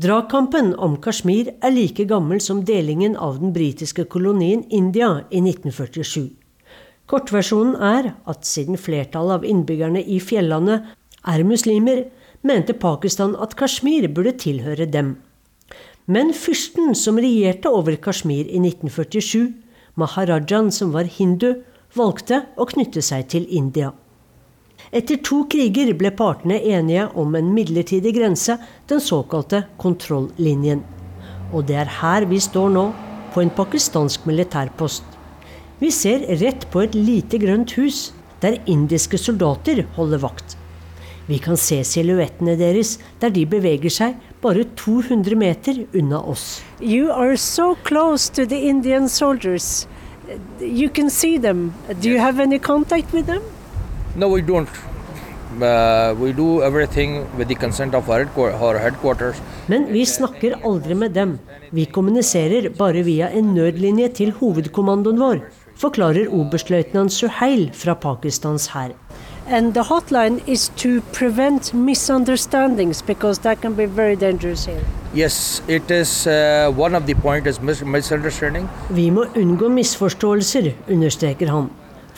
[0.00, 6.30] Dragkampen om Kashmir er like gammel som delingen av den britiske kolonien India i 1947.
[7.10, 10.88] Kortversjonen er at siden flertallet av innbyggerne i fjellandet
[11.28, 12.06] er muslimer,
[12.40, 15.18] mente Pakistan at Kashmir burde tilhøre dem.
[16.08, 19.52] Men fyrsten som regjerte over Kashmir i 1947,
[20.00, 21.60] Maharajan som var hindu,
[21.92, 23.92] valgte å knytte seg til India.
[24.90, 28.56] Etter to kriger ble partene enige om en midlertidig grense,
[28.90, 30.82] den såkalte kontrollinjen.
[31.54, 32.88] Og det er her vi står nå,
[33.30, 35.04] på en pakistansk militærpost.
[35.78, 38.08] Vi ser rett på et lite grønt hus,
[38.42, 40.56] der indiske soldater holder vakt.
[41.30, 46.64] Vi kan se silhuettene deres der de beveger seg bare 200 meter unna oss.
[46.82, 49.86] You are so close to the Indian soldiers.
[50.58, 51.74] You can see them.
[52.02, 53.46] Do you have any contact with them?
[54.16, 54.68] No, we don't.
[55.62, 59.36] Uh, we do everything with the consent of our headquarters.
[59.68, 61.38] Men vi snakker aldri med dem.
[61.70, 65.42] Vi kommuniserer bare via en nødlinje til hovedkommandoen vår,
[65.78, 68.96] forklarer oberstløytnant Suhail fra Pakistans hær.
[69.46, 74.84] And the hotline is to prevent misunderstandings because that can be very dangerous here.
[75.14, 78.68] Yes, it is uh, one of the point is misunderstanding.
[78.90, 81.70] Vi må unngå misforståelser, understreker han.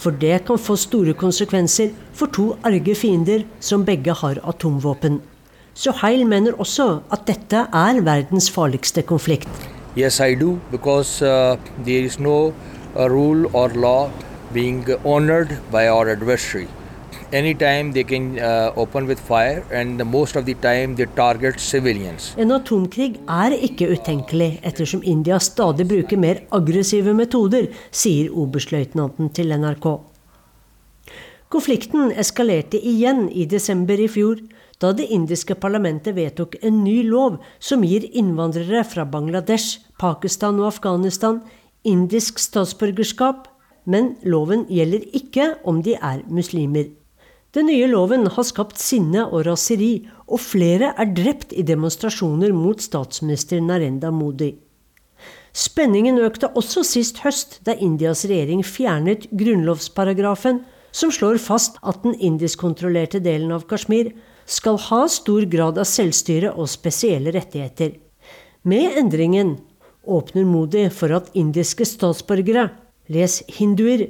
[0.02, 5.20] For det kan få store konsekvenser for to arge fiender som begge har atomvåpen.
[5.78, 9.48] Suhail mener også at dette er verdens farligste konflikt.
[9.96, 12.52] Yes, I do, because uh, there is no
[12.96, 14.10] uh, rule or law
[14.52, 16.66] being honored by our adversary.
[17.32, 17.38] Uh.
[22.42, 29.56] En atomkrig er ikke utenkelig, ettersom India stadig bruker mer aggressive metoder, sier oberstløytnanten til
[29.56, 29.88] NRK.
[31.48, 34.36] Konflikten eskalerte igjen i desember i fjor,
[34.76, 40.74] da det indiske parlamentet vedtok en ny lov som gir innvandrere fra Bangladesh, Pakistan og
[40.74, 41.40] Afghanistan
[41.88, 43.48] indisk statsborgerskap,
[43.88, 46.92] men loven gjelder ikke om de er muslimer.
[47.52, 52.80] Den nye loven har skapt sinne og raseri, og flere er drept i demonstrasjoner mot
[52.80, 54.54] statsminister Narenda Modi.
[55.52, 60.62] Spenningen økte også sist høst, da Indias regjering fjernet grunnlovsparagrafen
[60.96, 64.14] som slår fast at den indiskkontrollerte delen av Kashmir
[64.48, 67.98] skal ha stor grad av selvstyre og spesielle rettigheter.
[68.64, 69.58] Med endringen
[70.08, 72.70] åpner Modi for at indiske statsborgere,
[73.12, 74.06] les hinduer,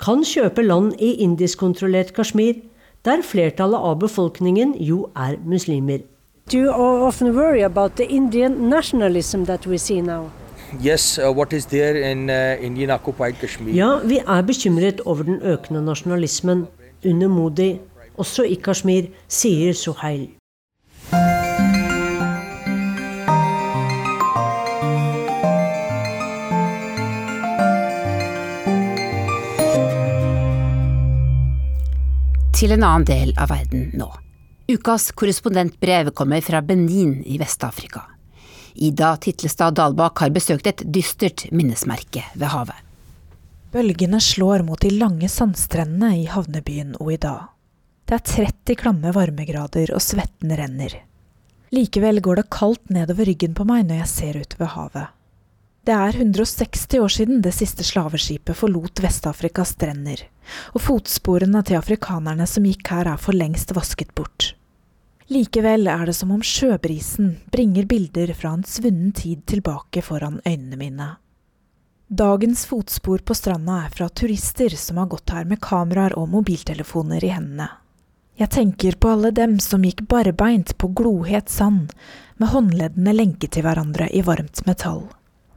[0.00, 2.56] kan kjøpe land i indiskkontrollert Kashmir
[3.06, 6.02] der flertallet av befolkningen jo er muslimer.
[6.50, 10.30] Do you often worry about the Indian nationalism that we see now?
[10.82, 13.74] Yes, uh, what is there in uh, Indian occupied Kashmir?
[13.74, 16.66] Ja, vi er bekymret over den økende nasjonalismen
[17.04, 17.78] under Modi,
[18.16, 20.28] også i Kashmir, sier Suhail.
[32.56, 34.06] Til en annen del av verden nå.
[34.72, 38.00] Ukas korrespondentbrev kommer fra Benin i Vest-Afrika.
[38.74, 42.78] Ida Titlestad Dalbakk har besøkt et dystert minnesmerke ved havet.
[43.72, 47.34] Bølgene slår mot de lange sandstrendene i havnebyen Ouida.
[48.08, 50.96] Det er 30 klamme varmegrader og svetten renner.
[51.76, 55.12] Likevel går det kaldt nedover ryggen på meg når jeg ser ut ved havet.
[55.86, 60.24] Det er 160 år siden det siste slaveskipet forlot Vest-Afrikas strender,
[60.74, 64.48] og fotsporene til afrikanerne som gikk her er for lengst vasket bort.
[65.30, 70.78] Likevel er det som om sjøbrisen bringer bilder fra en svunnen tid tilbake foran øynene
[70.80, 71.06] mine.
[72.06, 77.22] Dagens fotspor på stranda er fra turister som har gått her med kameraer og mobiltelefoner
[77.22, 77.68] i hendene.
[78.38, 81.94] Jeg tenker på alle dem som gikk barbeint på glohet sand,
[82.42, 85.06] med håndleddene lenket til hverandre i varmt metall.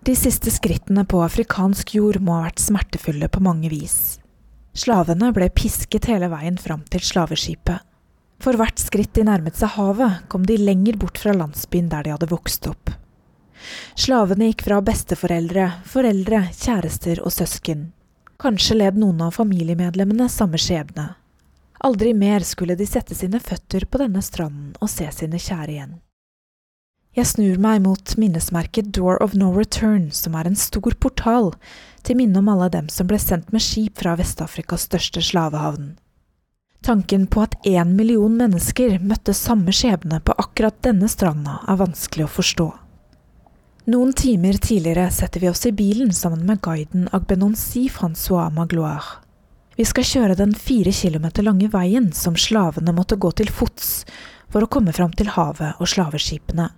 [0.06, 4.20] De siste skrittene på afrikansk jord må ha vært smertefulle på mange vis.
[4.74, 7.84] Slavene ble pisket hele veien fram til slaveskipet.
[8.40, 12.16] For hvert skritt de nærmet seg havet, kom de lenger bort fra landsbyen der de
[12.16, 12.94] hadde vokst opp.
[14.00, 17.90] Slavene gikk fra besteforeldre, foreldre, kjærester og søsken.
[18.40, 21.10] Kanskje led noen av familiemedlemmene samme skjebne.
[21.84, 25.98] Aldri mer skulle de sette sine føtter på denne stranden og se sine kjære igjen.
[27.18, 31.56] Jeg snur meg mot minnesmerket Door of No Return, som er en stor portal,
[32.06, 35.96] til minne om alle dem som ble sendt med skip fra Vest-Afrikas største slavehavn.
[36.86, 42.28] Tanken på at én million mennesker møtte samme skjebne på akkurat denne stranda, er vanskelig
[42.28, 42.68] å forstå.
[43.90, 49.24] Noen timer tidligere setter vi oss i bilen sammen med guiden Agbenonsi Francois Magloire.
[49.76, 54.04] Vi skal kjøre den fire kilometer lange veien som slavene måtte gå til fots
[54.54, 56.70] for å komme fram til havet og slaveskipene.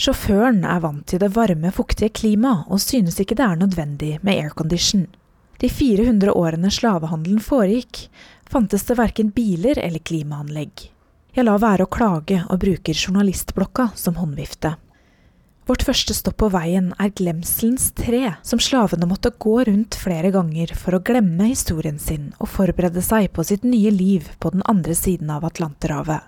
[0.00, 4.46] Sjåføren er vant til det varme, fuktige klimaet og synes ikke det er nødvendig med
[4.46, 5.02] aircondition.
[5.60, 8.06] De 400 årene slavehandelen foregikk,
[8.48, 10.86] fantes det verken biler eller klimaanlegg.
[11.36, 14.72] Jeg lar være å klage og bruker journalistblokka som håndvifte.
[15.68, 20.72] Vårt første stopp på veien er Glemselens tre, som slavene måtte gå rundt flere ganger
[20.80, 24.96] for å glemme historien sin og forberede seg på sitt nye liv på den andre
[24.96, 26.24] siden av Atlanterhavet.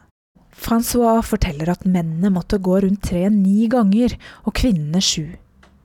[0.63, 4.15] Francois forteller at mennene måtte gå rundt treet ni ganger,
[4.47, 5.35] og kvinnene sju.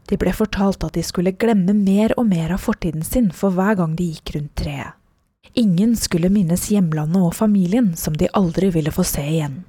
[0.07, 3.75] De ble fortalt at de skulle glemme mer og mer av fortiden sin for hver
[3.79, 4.93] gang de gikk rundt treet.
[5.57, 9.63] Ingen skulle minnes hjemlandet og familien som de aldri ville få se igjen.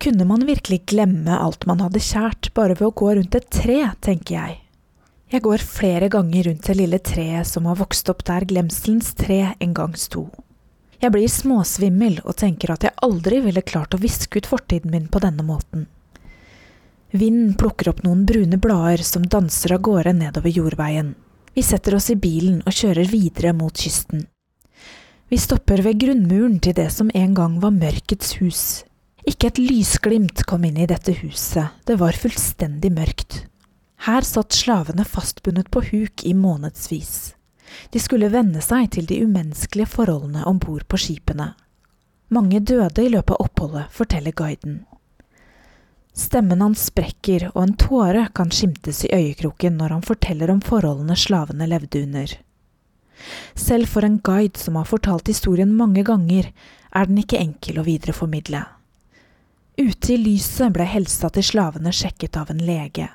[0.00, 3.82] Kunne man virkelig glemme alt man hadde kjært bare ved å gå rundt et tre,
[4.00, 4.60] tenker jeg.
[5.30, 9.52] Jeg går flere ganger rundt det lille treet som har vokst opp der glemselens tre
[9.58, 10.28] en gang sto.
[11.00, 15.06] Jeg blir småsvimmel og tenker at jeg aldri ville klart å viske ut fortiden min
[15.08, 15.86] på denne måten.
[17.10, 21.14] Vinden plukker opp noen brune blader som danser av gårde nedover jordveien.
[21.56, 24.28] Vi setter oss i bilen og kjører videre mot kysten.
[25.30, 28.62] Vi stopper ved grunnmuren til det som en gang var mørkets hus.
[29.26, 33.44] Ikke et lysglimt kom inn i dette huset, det var fullstendig mørkt.
[34.06, 37.34] Her satt slavene fastbundet på huk i månedsvis.
[37.90, 41.52] De skulle venne seg til de umenneskelige forholdene om bord på skipene.
[42.30, 44.84] Mange døde i løpet av oppholdet, forteller guiden.
[46.14, 51.16] Stemmen hans sprekker, og en tåre kan skimtes i øyekroken når han forteller om forholdene
[51.18, 52.34] slavene levde under.
[53.54, 56.50] Selv for en guide som har fortalt historien mange ganger,
[56.90, 58.64] er den ikke enkel å videreformidle.
[59.80, 63.06] Ute i lyset ble helsa til slavene sjekket av en lege.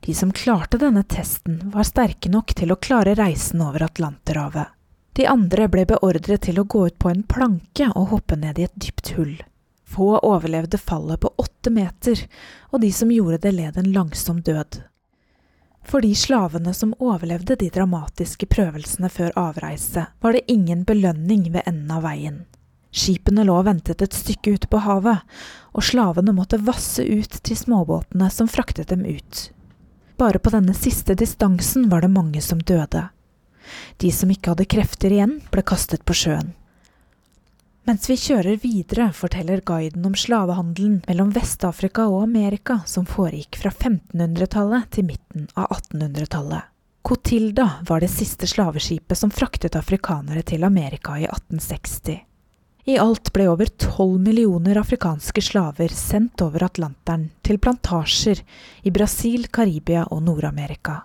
[0.00, 4.72] De som klarte denne testen, var sterke nok til å klare reisen over Atlanterhavet.
[5.16, 8.66] De andre ble beordret til å gå ut på en planke og hoppe ned i
[8.66, 9.38] et dypt hull.
[9.86, 12.26] Få overlevde fallet på åtte meter,
[12.70, 14.82] og de som gjorde det, led en langsom død.
[15.86, 21.62] For de slavene som overlevde de dramatiske prøvelsene før avreise, var det ingen belønning ved
[21.64, 22.42] enden av veien.
[22.96, 25.22] Skipene lå og ventet et stykke ute på havet,
[25.76, 29.50] og slavene måtte vasse ut til småbåtene som fraktet dem ut.
[30.16, 33.08] Bare på denne siste distansen var det mange som døde.
[33.96, 36.54] De som ikke hadde krefter igjen, ble kastet på sjøen.
[37.86, 43.70] Mens vi kjører videre, forteller guiden om slavehandelen mellom Vest-Afrika og Amerika som foregikk fra
[43.70, 46.72] 1500-tallet til midten av 1800-tallet.
[47.06, 52.24] Cotilda var det siste slaveskipet som fraktet afrikanere til Amerika i 1860.
[52.86, 58.38] I alt ble over tolv millioner afrikanske slaver sendt over Atlanteren til plantasjer
[58.86, 61.00] i Brasil, Karibia og Nord-Amerika.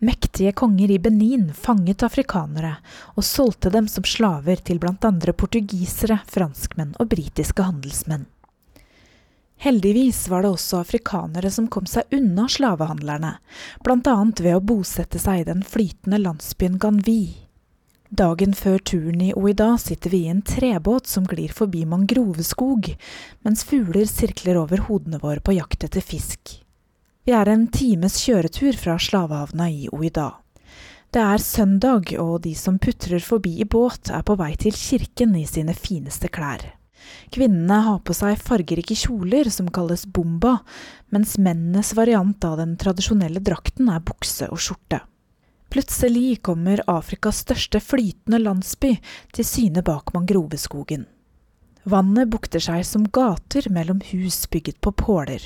[0.00, 2.78] Mektige konger i Benin fanget afrikanere
[3.12, 8.24] og solgte dem som slaver til andre portugisere, franskmenn og britiske handelsmenn.
[9.60, 13.34] Heldigvis var det også afrikanere som kom seg unna slavehandlerne,
[14.14, 17.47] annet ved å bosette seg i den flytende landsbyen Ganvi
[18.08, 22.88] Dagen før turen i Oida sitter vi i en trebåt som glir forbi mangroveskog,
[23.44, 26.54] mens fugler sirkler over hodene våre på jakt etter fisk.
[27.28, 30.30] Vi er en times kjøretur fra slavehavna i Oida.
[31.12, 35.36] Det er søndag, og de som putrer forbi i båt, er på vei til kirken
[35.36, 36.64] i sine fineste klær.
[37.32, 40.58] Kvinnene har på seg fargerike kjoler som kalles bomba,
[41.12, 45.04] mens mennenes variant av den tradisjonelle drakten er bukse og skjorte.
[45.68, 48.94] Plutselig kommer Afrikas største flytende landsby
[49.36, 51.04] til syne bak mangroveskogen.
[51.88, 55.42] Vannet bukter seg som gater mellom hus bygget på påler.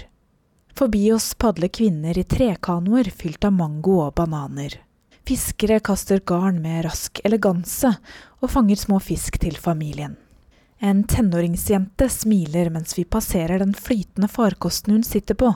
[0.74, 4.78] Forbi oss padler kvinner i trekanoer fylt av mango og bananer.
[5.28, 7.92] Fiskere kaster garn med rask eleganse
[8.40, 10.16] og fanger små fisk til familien.
[10.82, 15.52] En tenåringsjente smiler mens vi passerer den flytende farkosten hun sitter på,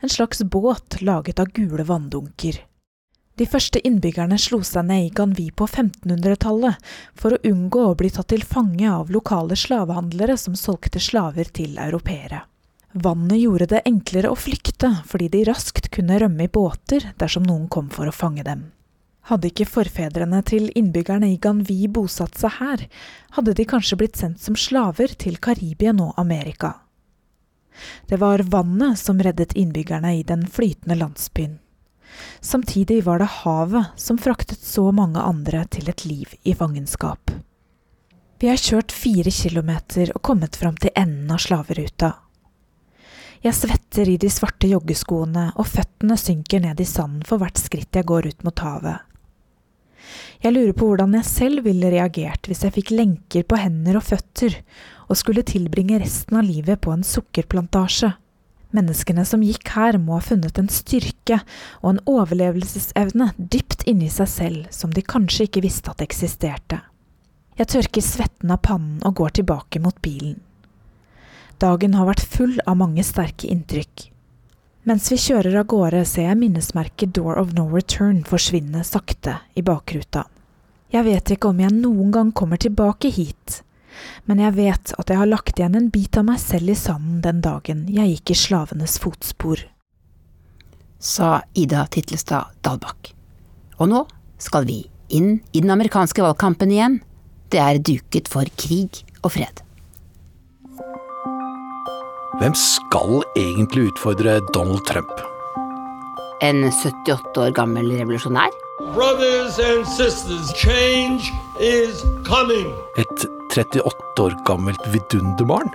[0.00, 2.60] en slags båt laget av gule vanndunker.
[3.40, 8.10] De første innbyggerne slo seg ned i Ganvi på 1500-tallet for å unngå å bli
[8.12, 12.42] tatt til fange av lokale slavehandlere som solgte slaver til europeere.
[12.92, 17.64] Vannet gjorde det enklere å flykte fordi de raskt kunne rømme i båter dersom noen
[17.72, 18.66] kom for å fange dem.
[19.32, 22.84] Hadde ikke forfedrene til innbyggerne i Ganvi bosatt seg her,
[23.38, 26.74] hadde de kanskje blitt sendt som slaver til Karibien og Amerika.
[28.04, 31.56] Det var vannet som reddet innbyggerne i den flytende landsbyen.
[32.40, 37.30] Samtidig var det havet som fraktet så mange andre til et liv i fangenskap.
[38.40, 42.14] Vi har kjørt fire kilometer og kommet fram til enden av slaveruta.
[43.40, 47.96] Jeg svetter i de svarte joggeskoene, og føttene synker ned i sanden for hvert skritt
[47.96, 49.06] jeg går ut mot havet.
[50.40, 54.06] Jeg lurer på hvordan jeg selv ville reagert hvis jeg fikk lenker på hender og
[54.08, 54.56] føtter
[55.10, 58.14] og skulle tilbringe resten av livet på en sukkerplantasje.
[58.76, 61.40] Menneskene som gikk her må ha funnet en styrke
[61.80, 66.78] og en overlevelsesevne dypt inni seg selv som de kanskje ikke visste at eksisterte.
[67.58, 70.38] Jeg tørker svetten av pannen og går tilbake mot bilen.
[71.60, 74.06] Dagen har vært full av mange sterke inntrykk.
[74.88, 79.64] Mens vi kjører av gårde, ser jeg minnesmerket Door of No Return forsvinne sakte i
[79.66, 80.24] bakruta.
[80.90, 83.60] Jeg vet ikke om jeg noen gang kommer tilbake hit,
[84.28, 87.20] men jeg vet at jeg har lagt igjen en bit av meg selv i sanden
[87.24, 89.62] den dagen jeg gikk i slavenes fotspor.
[91.00, 93.14] Sa Ida Titlestad Dalbakk.
[93.80, 94.04] Og nå
[94.40, 97.00] skal vi inn i den amerikanske valgkampen igjen.
[97.50, 99.64] Det er duket for krig og fred.
[102.40, 105.10] Hvem skal egentlig utfordre Donald Trump?
[106.40, 108.54] En 78 år gammel revolusjonær?
[108.94, 112.72] Brothers and sisters, change is coming.
[112.96, 115.70] Et 38 år gammelt vidunderbarn?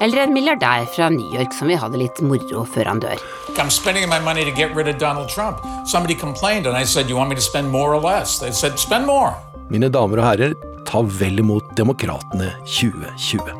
[0.00, 3.20] Eller en milliardær fra New York som vil ha det litt moro før han dør.
[3.56, 5.64] I'm spending my money to get rid of Donald Trump.
[5.86, 8.38] Somebody complained and I said, you want me to spend more or less?
[8.38, 9.34] They said, spend more.
[9.70, 10.54] Mine damer og herrer,
[10.86, 13.50] ta vel imot Demokratene 2020.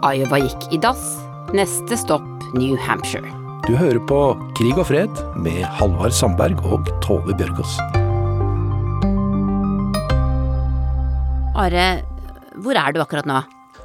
[0.00, 1.18] Iowa gikk i dass.
[1.52, 3.28] Neste stopp New Hampshire.
[3.66, 4.20] Du hører på
[4.56, 7.99] Krig og fred med Halvard Sandberg og Tove Bjørgaas.
[11.60, 11.88] Are,
[12.64, 13.40] hvor er du akkurat nå?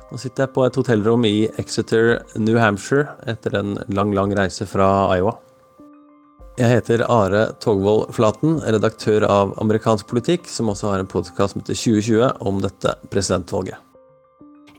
[0.07, 4.63] Nå sitter jeg på et hotellrom i Exeter, New Hampshire, etter en lang, lang reise
[4.69, 5.33] fra Iowa.
[6.55, 11.65] Jeg heter Are Togvold Flaten, redaktør av Amerikansk politikk, som også har en podkast som
[11.65, 13.81] heter 2020 om dette presidentvalget.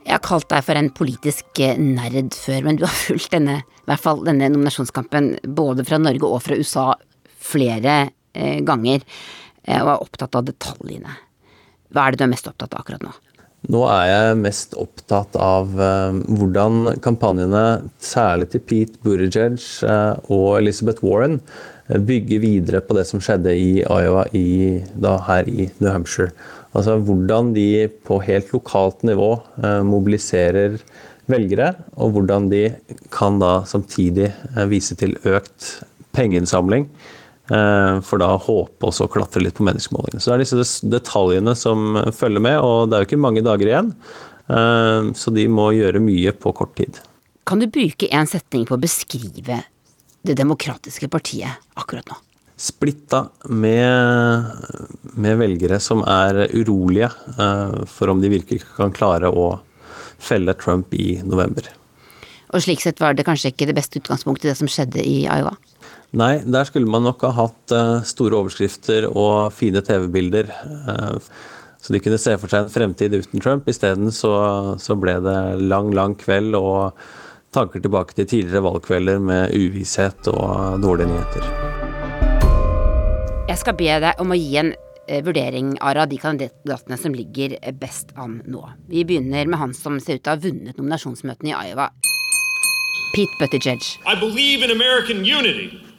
[0.06, 3.58] Jeg har kalt deg for en politisk eh, nerd før, men du har fulgt denne,
[3.60, 6.88] i hvert fall denne nominasjonskampen både fra Norge og fra USA
[7.44, 8.00] flere
[8.32, 9.04] eh, ganger,
[9.66, 11.25] eh, og er opptatt av detaljene.
[11.94, 13.14] Hva er det du er mest opptatt av akkurat nå?
[13.72, 17.64] Nå er jeg mest opptatt av uh, hvordan kampanjene,
[17.98, 19.56] særlig til Pete Buttigieg
[19.88, 21.40] uh, og Elizabeth Warren,
[21.88, 26.30] uh, bygger videre på det som skjedde i Iowa i, da, her i New Hampshire.
[26.76, 29.30] Altså hvordan de på helt lokalt nivå
[29.64, 30.76] eh, mobiliserer
[31.30, 32.64] velgere, og hvordan de
[33.14, 35.70] kan da samtidig eh, vise til økt
[36.16, 36.88] pengeinnsamling.
[37.46, 40.22] Eh, for da håpe også å klatre litt på meningsmålingene.
[40.22, 43.72] Så det er disse detaljene som følger med, og det er jo ikke mange dager
[43.72, 43.92] igjen.
[44.46, 47.00] Så de må gjøre mye på kort tid.
[47.50, 49.56] Kan du bruke en setning på å beskrive
[50.22, 52.20] Det demokratiske partiet akkurat nå?
[52.56, 54.44] splitta med,
[55.12, 59.58] med, velgere som er urolige uh, for om de virkelig kan klare å
[60.16, 61.68] felle Trump i november.
[62.54, 65.52] Og slik sett var det kanskje ikke det beste utgangspunktet, det som skjedde i Iowa?
[66.16, 70.48] Nei, der skulle man nok ha hatt uh, store overskrifter og fine TV-bilder.
[70.64, 71.18] Uh,
[71.82, 73.68] så de kunne se for seg en fremtid uten Trump.
[73.68, 74.32] Isteden så,
[74.80, 76.96] så ble det lang, lang kveld og
[77.54, 81.52] tanker tilbake til tidligere valgkvelder med uvisshet og dårlige nyheter.
[83.46, 87.52] Jeg skal be deg om å gi en vurdering vurdering av de kandidatene som ligger
[87.78, 88.64] best an nå.
[88.90, 91.86] Vi begynner med han som ser ut til å ha vunnet nominasjonsmøtene i Iowa.
[93.14, 93.86] Pete Buttigieg.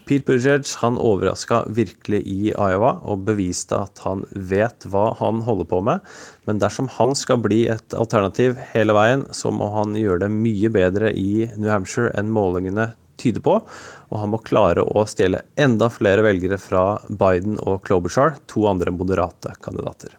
[0.08, 5.68] Pete Buttigieg han overraska virkelig i Iowa og beviste at han vet hva han holder
[5.68, 6.05] på med.
[6.47, 10.72] Men dersom han skal bli et alternativ hele veien, så må han gjøre det mye
[10.72, 13.60] bedre i New Hampshire enn målingene tyder på.
[14.08, 18.93] Og han må klare å stjele enda flere velgere fra Biden og Klobuchar, to andre
[18.95, 20.16] moderate kandidater.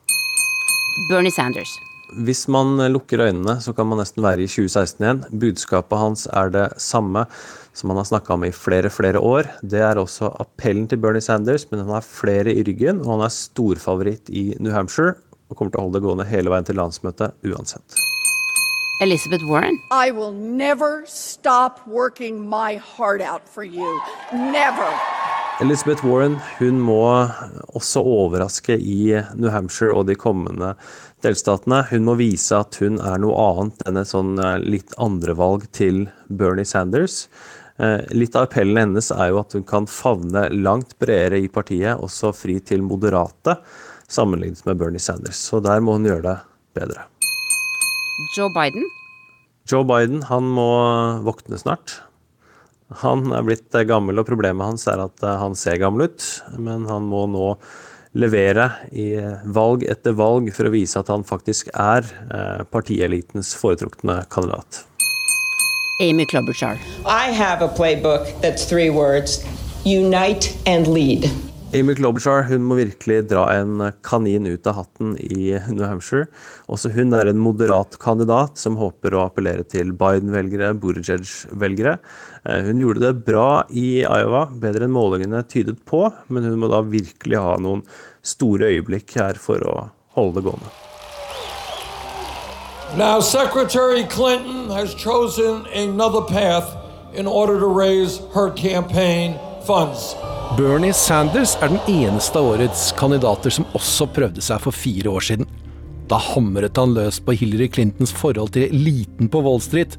[1.08, 1.72] Bernie Sanders.
[2.24, 5.24] Hvis man lukker øynene, så kan man nesten være i 2016 igjen.
[5.32, 7.24] Budskapet hans er det samme
[7.78, 9.46] som han har snakka om i flere flere år.
[9.62, 13.26] Det er også appellen til Bernie Sanders, men han har flere i ryggen, og han
[13.28, 15.14] er storfavoritt i New Hampshire
[15.48, 18.00] og kommer til å holde det gående hele veien til landsmøtet uansett.
[19.00, 19.78] Elizabeth Warren.
[19.94, 24.00] I will never stop working my heart out for you.
[24.32, 24.90] Never.
[25.60, 27.02] Elizabeth Warren hun må
[27.74, 30.74] også overraske i New Hampshire og de kommende
[31.26, 31.84] delstatene.
[31.90, 36.04] Hun må vise at hun er noe annet enn et sånn eh, litt andrevalg til
[36.26, 37.24] Bernie Sanders.
[37.78, 42.00] Eh, litt av appellen hennes er jo at hun kan favne langt bredere i partiet,
[42.02, 43.54] også fri til moderate,
[44.10, 45.38] sammenlignet med Bernie Sanders.
[45.38, 46.36] Så der må hun gjøre det
[46.80, 47.06] bedre.
[48.34, 48.88] Joe Biden?
[49.70, 50.70] Joe Biden han må
[51.22, 52.00] våkne snart.
[53.04, 56.26] Han er blitt eh, gammel, og problemet hans er at eh, han ser gammel ut.
[56.58, 57.52] Men han må nå
[58.18, 59.12] levere i
[59.54, 62.08] valg etter valg for å vise at han faktisk er
[62.72, 64.87] partielitens foretrukne kandidat.
[66.00, 66.78] Amy Klobuchar.
[67.06, 69.44] I have a playbook that's three words
[69.84, 71.28] unite and lead.
[71.74, 76.28] Amy Klobuchar hun må virkelig dra en kanin ut av hatten i New Hampshire.
[76.70, 81.98] Også hun er en moderat kandidat som håper å appellere til Biden-velgere, Buttigieg-velgere.
[82.46, 86.70] Eh, hun gjorde det bra i Iowa, bedre enn målingene tydet på, men hun må
[86.70, 87.82] da virkelig ha noen
[88.22, 89.80] store øyeblikk her for å
[90.14, 90.78] holde det gående.
[92.96, 96.74] Now, Secretary Clinton has chosen another path
[97.14, 100.16] in order to raise her campaign funds.
[100.56, 105.26] Bernie Sanders er den eneste av årets kandidater som også prøvde seg for fire år
[105.28, 105.50] siden.
[106.08, 109.98] Da hamret han løs på Hillary Clintons forhold til eliten på Wall Street,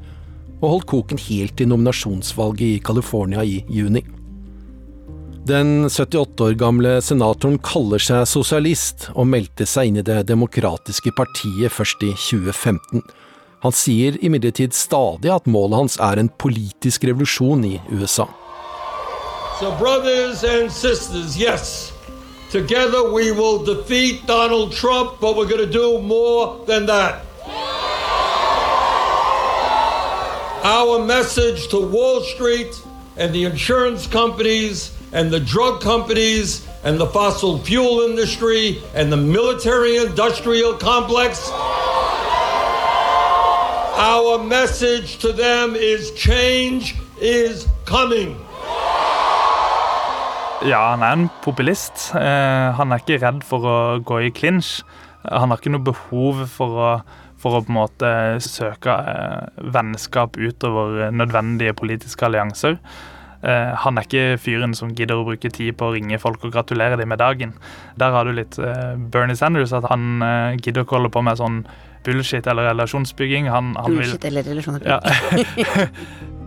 [0.59, 4.01] og holdt koken helt til nominasjonsvalget i California i juni.
[5.49, 11.09] Den 78 år gamle senatoren kaller seg sosialist, og meldte seg inn i Det demokratiske
[11.17, 13.01] partiet først i 2015.
[13.65, 18.27] Han sier imidlertid stadig at målet hans er en politisk revolusjon i USA.
[19.57, 21.93] So, brothers and sisters, yes,
[22.51, 27.25] together we will defeat Donald Trump, but we're going to do more than that.
[30.63, 32.69] Our message to Wall Street
[33.17, 39.17] and the insurance companies and the drug companies and the fossil fuel industry and the
[39.17, 41.49] military industrial complex.
[43.97, 48.35] Our message to them is change is coming.
[50.61, 52.11] Ja, han er en populist.
[52.15, 54.81] Eh, han er ikke redd for å gå i clinch.
[55.23, 56.89] Han har ikke noe behov for å,
[57.39, 58.11] for å på en måte
[58.43, 62.75] søke eh, vennskap utover nødvendige politiske allianser.
[63.43, 66.55] Eh, han er ikke fyren som gidder å bruke tid på å ringe folk og
[66.55, 67.53] gratulere dem med dagen.
[67.99, 68.59] Der har du litt
[69.11, 70.23] Bernie Sanders, at han
[70.59, 71.63] gidder ikke holde på med sånn
[72.03, 73.49] bullshit eller relasjonsbygging.
[73.51, 74.91] Han, han bullshit vil, eller relasjonsbygging.
[74.91, 75.95] Ja.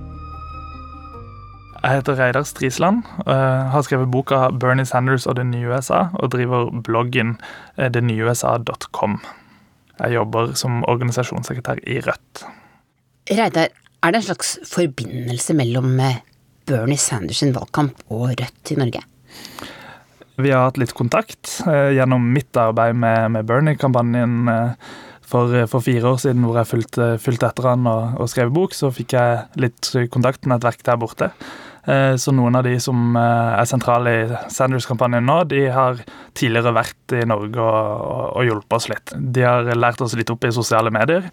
[1.82, 6.30] Jeg heter Reidar Strisland, uh, har skrevet boka 'Bernie Sanders og det nye USA' og
[6.30, 7.40] driver bloggen
[7.78, 9.18] uh, detnyeusa.com.
[9.99, 12.45] Jeg jobber som organisasjonssekretær i Rødt.
[13.30, 15.99] Reidar, er det en slags forbindelse mellom
[16.69, 19.03] Bernie Sanders sin valgkamp og Rødt i Norge?
[20.43, 24.53] Vi har hatt litt kontakt eh, gjennom mitt arbeid med, med Bernie-kampanjen
[25.33, 28.77] for, for, fire år siden, hvor jeg fulgte, fulgte etter han og, og skrev bok.
[28.77, 31.31] Så fikk jeg litt kontaktnettverk der borte.
[31.83, 35.99] Eh, så noen av de som eh, er sentrale i Sanders-kampanjen nå, de har
[36.39, 38.05] tidligere vært i Norge og,
[38.37, 39.14] og, hjulpet oss litt.
[39.35, 41.26] De har lært oss litt opp i sosiale medier,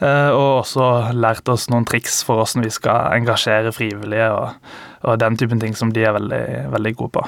[0.00, 0.86] eh, og også
[1.16, 4.72] lært oss noen triks for hvordan vi skal engasjere frivillige og,
[5.04, 7.26] og den typen ting som de er veldig, veldig gode på.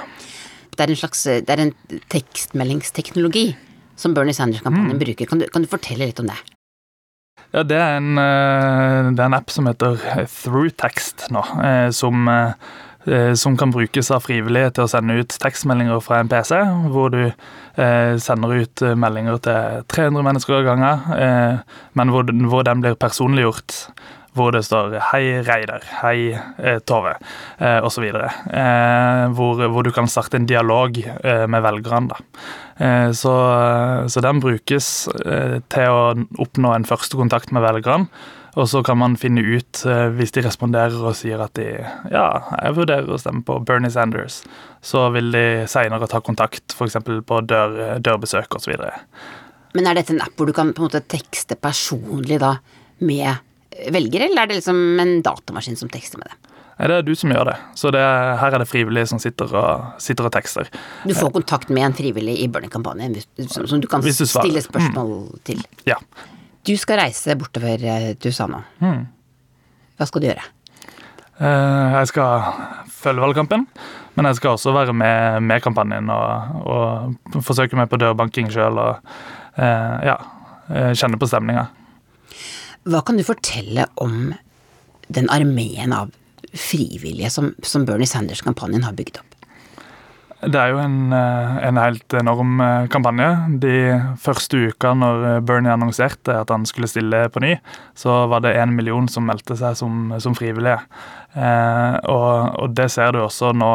[0.73, 1.75] Det er en slags det er en
[2.15, 3.51] tekstmeldingsteknologi
[4.01, 5.05] som Bernie Sanders-kampanjen mm.
[5.05, 5.29] bruker.
[5.29, 6.41] Kan du, kan du fortelle litt om det?
[7.53, 12.25] Ja, det er, en, eh, det er en, app som heter ThroughText nå, eh, som,
[12.29, 16.63] eh, som kan brukes av frivillige til å sende ut tekstmeldinger fra en PC,
[16.95, 17.27] hvor du
[18.21, 21.63] sender ut meldinger til 300 mennesker av gangen,
[21.97, 23.79] men hvor, hvor den blir personliggjort
[24.33, 27.17] hvor det står 'Hei, Reidar', 'Hei, eh, Tove',
[27.59, 28.05] eh, osv.
[28.05, 32.17] Eh, hvor, hvor du kan starte en dialog eh, med velgerne.
[32.77, 33.35] Eh, så,
[34.09, 38.09] så, den brukes eh, til å oppnå en første kontakt med velgerne.
[38.53, 41.71] Og så kan man finne ut, eh, hvis de responderer og sier at de
[42.13, 42.27] ja,
[42.59, 44.43] jeg vurderer å stemme på Bernie Sanders,
[44.85, 46.99] så vil de seinere ta kontakt, f.eks.
[47.25, 48.77] på dør, dørbesøk osv.
[49.73, 52.59] Men er dette en app hvor du kan på en måte tekste personlig da
[53.01, 53.41] med
[53.95, 56.53] velger, eller er det liksom en datamaskin som tekster med det?
[56.79, 57.57] Nei, Det er du som gjør det.
[57.79, 60.71] Så det er, her er det frivillige som sitter og, sitter og tekster.
[61.07, 65.13] Du får kontakt med en frivillig i Burning-kampanjen som, som, du kan du stille spørsmål
[65.13, 65.43] mm.
[65.47, 65.63] til?
[65.87, 66.01] Ja.
[66.67, 67.91] Du skal reise bortover du
[68.23, 68.63] til USA nå.
[68.83, 69.05] Mm.
[69.99, 70.47] Hva skal du gjøre?
[71.43, 72.49] Uh, jeg skal
[72.93, 73.67] følge valgkampen,
[74.15, 78.79] men jeg skal også være med, med kampanjen og, og, forsøke meg på dørbanking sjøl
[78.79, 79.15] og
[79.59, 80.17] uh, ja,
[80.95, 81.67] kjenne på stemninga.
[82.89, 84.33] Hva kan du fortelle om
[85.13, 86.11] den armeen av
[86.53, 89.29] frivillige som, som Bernie Sanders-kampanjen har bygd opp?
[90.43, 93.29] Det er jo en, eh, en helt enorm eh, kampanje.
[93.63, 93.75] De
[94.19, 97.53] første uka når Bernie annonserte at han skulle stille på ny,
[97.95, 100.81] så var det én million som meldte seg som, som frivillige.
[101.39, 103.71] Eh, og, og, det ser du også nå.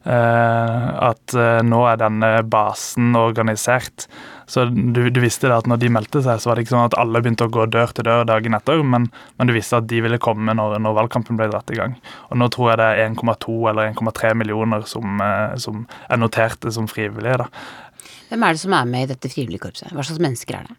[0.00, 4.06] Eh, at eh, nå er denne basen organisert.
[4.50, 6.88] Så du, du, visste da at når de meldte seg, så var det ikke sånn
[6.88, 9.86] at alle begynte å gå dør til dør dagen etter, men, men du visste at
[9.92, 11.94] de ville komme når, når, valgkampen ble dratt i gang.
[12.32, 16.72] Og nå tror jeg det er 1,2 eller 1,3 millioner som, eh, som, er noterte
[16.74, 17.44] som frivillige.
[17.44, 18.10] da.
[18.32, 19.92] Hvem er det som er med i dette frivilligkorpset?
[19.92, 20.78] Hva slags mennesker er det?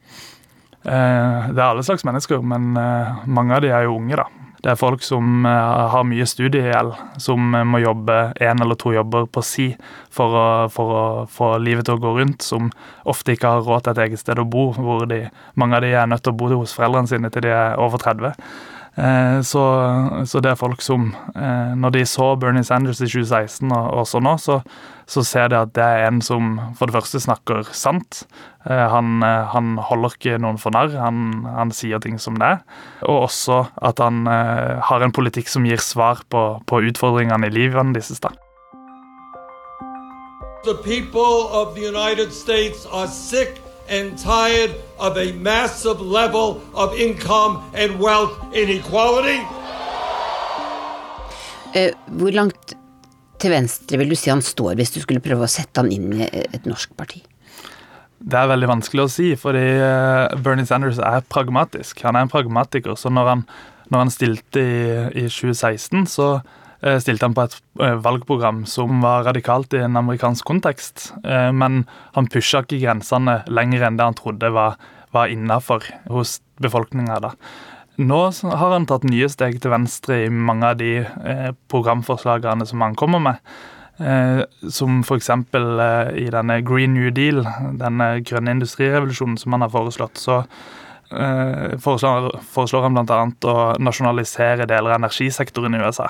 [0.82, 4.28] Eh, det er alle slags mennesker, men eh, mange av de er jo unge, da.
[4.62, 8.94] Det er folk som uh, har mye studiegjeld, som uh, må jobbe én eller to
[8.94, 9.72] jobber på si
[10.14, 12.70] for å, for å, få livet til å gå rundt, som
[13.10, 15.24] ofte ikke har råd til et eget sted å bo, hvor de,
[15.58, 18.02] mange av de er nødt til å bo hos foreldrene sine til de er over
[18.06, 18.38] 30.
[18.98, 19.62] Uh, så,
[20.28, 21.14] så, det er folk som
[21.80, 24.58] Når de så Bernie Sanders i 2016 og også nå, så,
[25.12, 28.26] så ser de at det er en som for det første snakker sant.
[28.70, 32.54] Eh, han, eh, han holder ikke noen for narr, han, han, sier ting som det.
[33.08, 37.56] Og også at han eh, har en politikk som gir svar på, på utfordringene i
[37.56, 38.22] livet deres.
[38.22, 38.32] da.
[40.64, 43.58] The people of the United States are sick
[43.92, 49.44] and tired of a massive level of income and wealth inequality.
[51.76, 52.76] Uh, hvor langt
[53.42, 56.14] til venstre vil du si han står, hvis du skulle prøve å sette han inn
[56.14, 57.24] i et norsk parti?
[58.22, 62.04] Det er veldig vanskelig å si, fordi eh, Bernie Sanders er pragmatisk.
[62.06, 62.94] Han er en pragmatiker.
[62.94, 63.42] Så når han,
[63.90, 66.28] når han stilte i, i, 2016, så
[67.04, 71.12] stilte han på et eh, valgprogram som var radikalt i en amerikansk kontekst.
[71.24, 71.84] Men
[72.16, 74.80] han pusha ikke grensene lenger enn det han trodde var,
[75.14, 77.36] var innafor hos befolkninga.
[78.02, 82.82] Nå har han tatt nye steg til venstre i mange av de eh, programforslagene som
[82.86, 83.42] han kommer med.
[84.02, 85.30] Eh, som f.eks.
[85.30, 87.44] Eh, i denne Green New Deal,
[87.78, 90.40] denne grønne industrirevolusjonen som han har foreslått, så
[91.12, 93.20] eh, foreslår, foreslår, han bl.a.
[93.52, 96.10] å nasjonalisere deler av energisektoren i USA.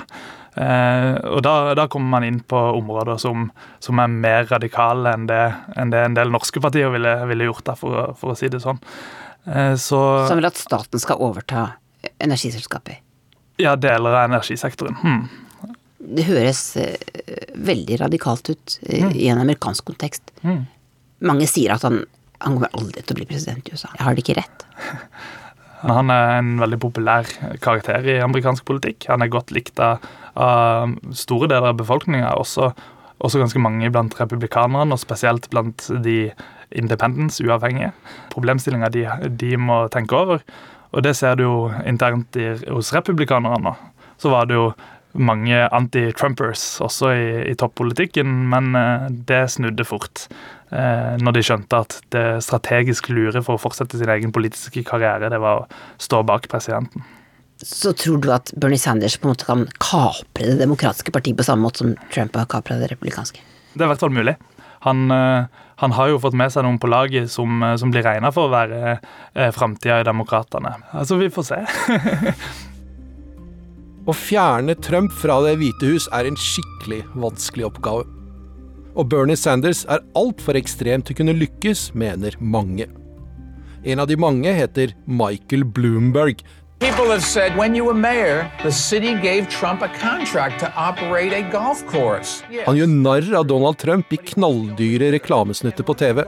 [0.56, 3.47] Eh, og da, da, kommer man inn på områder som,
[3.80, 5.43] som er mer radikale enn det,
[5.80, 8.60] enn det, en del norske partier ville, ville gjort, da, for, for, å si det
[8.64, 8.82] sånn.
[9.45, 11.70] Eh, så, som vil at staten skal overta
[12.20, 12.99] energiselskaper?
[13.62, 14.97] Ja, deler av energisektoren.
[15.02, 15.24] Hmm.
[16.02, 16.95] Det høres uh,
[17.62, 19.12] veldig radikalt ut uh, mm.
[19.14, 20.34] i en amerikansk kontekst.
[20.41, 20.64] Mm.
[21.30, 21.99] Mange sier at han,
[22.41, 23.91] han kommer aldri til å bli president i USA.
[23.93, 24.66] Jeg har det ikke rett?
[25.82, 27.26] Han er en veldig populær
[27.62, 29.08] karakter i amerikansk politikk.
[29.10, 30.04] Han er godt likt av,
[30.40, 32.72] av store deler av befolkninga, også,
[33.24, 36.32] også ganske mange blant republikanerne, og spesielt blant de
[36.72, 37.92] independence, uavhengige.
[38.32, 40.44] Problemstillinger de, de, må tenke over.
[40.92, 41.58] Og det ser du jo
[41.88, 43.76] internt i, hos republikanerne nå.
[44.22, 44.72] Så var det jo
[45.12, 50.28] mange anti-Trumpers også i, i toppolitikken, men eh, det snudde fort.
[50.72, 55.32] Eh, når de skjønte at det strategisk lure for å fortsette sin egen politiske karriere,
[55.34, 57.04] det var å stå bak presidenten.
[57.62, 61.45] Så tror du at Bernie Sanders på en måte kan kapre det demokratiske partiet på
[61.45, 63.43] samme måte som Trump har kapra det republikanske?
[63.74, 64.36] Det er i hvert fall mulig.
[64.82, 65.45] Han, eh,
[65.76, 68.49] han, har jo fått med seg noen på laget som, eh, som blir regna for
[68.49, 70.74] å være eh, framtida i Demokratene.
[70.97, 71.59] Altså, vi får se.
[74.09, 78.07] å fjerne Trump fra Det hvite hus er en skikkelig vanskelig oppgave.
[78.97, 82.89] Og Bernie Sanders er altfor ekstrem til å kunne lykkes, mener mange.
[83.88, 86.41] En av de mange heter Michael Bloomberg,
[86.82, 91.32] People have said when you were mayor, the city gave Trump a contract to operate
[91.32, 92.42] a golf course.
[92.66, 96.24] Han gjør narr av Donald Trump i knalldyre reklamesnutter på TV.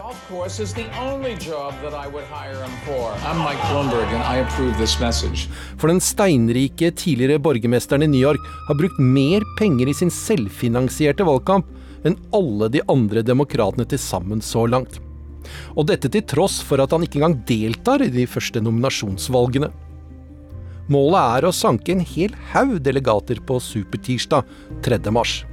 [5.82, 11.26] For den steinrike tidligere borgermesteren i New York har brukt mer penger i sin selvfinansierte
[11.26, 11.66] valgkamp
[12.06, 15.02] enn alle de andre demokratene til sammen så langt.
[15.74, 19.72] Og dette til tross for at han ikke engang deltar i de første nominasjonsvalgene.
[20.92, 24.44] Målet er å sanke en hel haug delegater på supertirsdag
[24.84, 25.00] 3.
[25.16, 25.44] mars.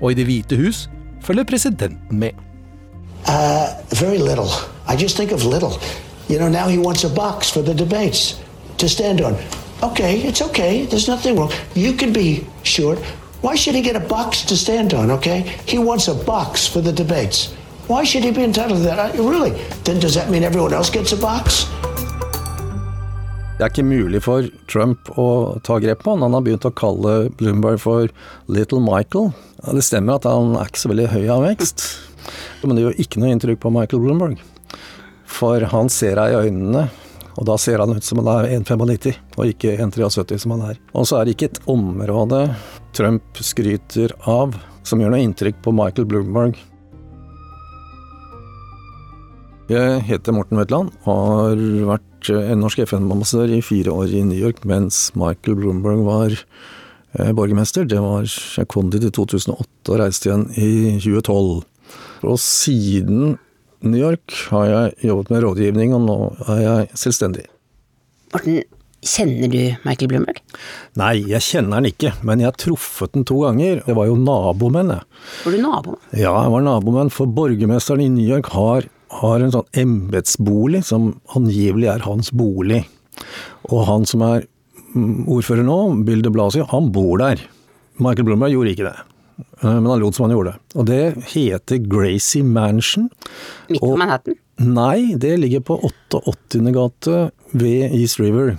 [0.00, 0.86] Og i Det hvite hus
[1.24, 2.34] følger presidenten med.
[3.26, 4.50] Uh, very little.
[4.86, 5.80] I just think of little.
[6.28, 8.38] You know, now he wants a box for the debates
[8.78, 9.36] to stand on.
[9.82, 10.86] Okay, it's okay.
[10.86, 11.50] There's nothing wrong.
[11.74, 12.98] You can be short.
[13.42, 15.40] Why should he get a box to stand on, okay?
[15.66, 17.52] He wants a box for the debates.
[17.86, 18.98] Why should he be entitled to that?
[18.98, 19.50] I, really?
[19.84, 21.66] Then does that mean everyone else gets a box?
[23.56, 26.20] Det er ikke mulig for Trump å ta grep på han.
[26.26, 28.10] Han har begynt å kalle Bloomberg for
[28.52, 29.30] Little Michael.
[29.64, 31.86] Det stemmer at han er ikke så veldig høy av vekst,
[32.60, 34.44] men det gjør ikke noe inntrykk på Michael Bloomberg.
[35.38, 36.84] For han ser deg i øynene,
[37.40, 40.84] og da ser han ut som han er 1,95, og ikke 1,73 som han er.
[40.92, 42.44] Og så er det ikke et område
[42.92, 44.52] Trump skryter av
[44.84, 46.60] som gjør noe inntrykk på Michael Bloomberg.
[49.66, 51.58] Jeg heter Morten Wetland har
[51.88, 56.36] vært eh, en norsk FN-ambassadør i fire år i New York mens Michael Bloomberg var
[56.36, 57.82] eh, borgermester.
[57.90, 60.70] Det var, jeg kom dit i 2008 og reiste igjen i
[61.02, 61.50] 2012.
[62.30, 63.34] Og siden
[63.82, 67.48] New York har jeg jobbet med rådgivning, og nå er jeg selvstendig.
[68.36, 68.62] Morten,
[69.02, 70.42] kjenner du Michael Bloomberg?
[71.02, 73.82] Nei, jeg kjenner han ikke, men jeg har truffet den to ganger.
[73.82, 75.22] Jeg var jo nabomenn, jeg.
[75.42, 76.12] Var du nabomenn?
[76.14, 78.86] Ja, jeg var nabomenn, for borgermesteren i New York har
[79.20, 82.82] har en sånn embetsbolig som angivelig er hans bolig.
[83.70, 84.46] Og han som er
[84.94, 87.42] mm, ordfører nå, Bill de Blasio, han bor der.
[88.02, 88.96] Michael Bloomberg gjorde ikke det.
[89.62, 90.76] Eh, men han lot som han gjorde det.
[90.76, 91.02] Og det
[91.32, 93.08] heter Gracie Mansion.
[93.70, 94.38] Midt på Manhattan?
[94.56, 96.62] Nei, det ligger på 88.
[96.72, 97.16] gate
[97.52, 98.56] ved East River.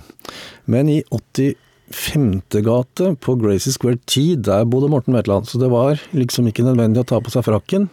[0.70, 1.56] Men i 80
[1.94, 5.48] Femtegate på Gracie Square T, der bodde Morten Wetland.
[5.48, 7.88] Så det var liksom ikke nødvendig å ta på seg frakken.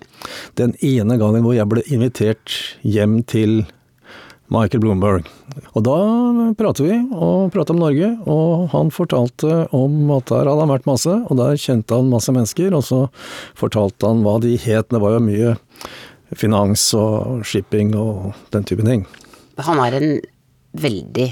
[0.60, 3.64] Den ene gangen hvor jeg ble invitert hjem til
[4.54, 5.30] Michael Bloomberg.
[5.74, 5.96] Og da
[6.60, 10.90] pratet vi, og pratet om Norge, og han fortalte om at der hadde han vært
[10.90, 13.02] masse, og der kjente han masse mennesker, og så
[13.58, 14.92] fortalte han hva de het.
[14.92, 15.56] Det var jo mye
[16.36, 19.08] finans og shipping og den type ting.
[19.66, 20.16] Han er en
[20.84, 21.30] veldig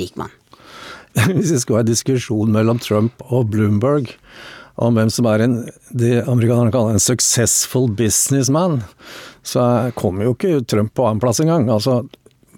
[0.00, 0.37] rik mann.
[1.34, 4.14] hvis det skulle være diskusjon mellom Trump og Bloomberg
[4.78, 5.56] om hvem som er en,
[5.90, 8.78] det amerikanerne kaller en successful businessman,
[9.42, 11.66] så kommer jo ikke Trump på annenplass engang.
[11.74, 12.04] Altså,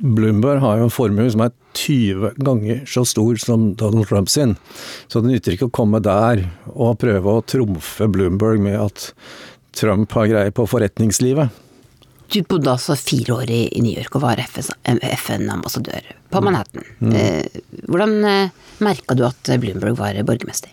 [0.01, 4.57] Bloomberg har jo en formue som er 20 ganger så stor som Donald Trump sin.
[5.09, 6.45] Så det nytter ikke å komme der
[6.75, 9.11] og prøve å trumfe Bloomberg med at
[9.77, 11.53] Trump har greie på forretningslivet.
[12.31, 16.47] Du bodde altså fire år i, New York og var FN-ambassadør på mm.
[16.47, 16.85] Manhattan.
[17.01, 17.17] Mm.
[17.17, 18.53] Eh, hvordan eh,
[18.85, 20.71] merka du at Bloomberg var borgermester?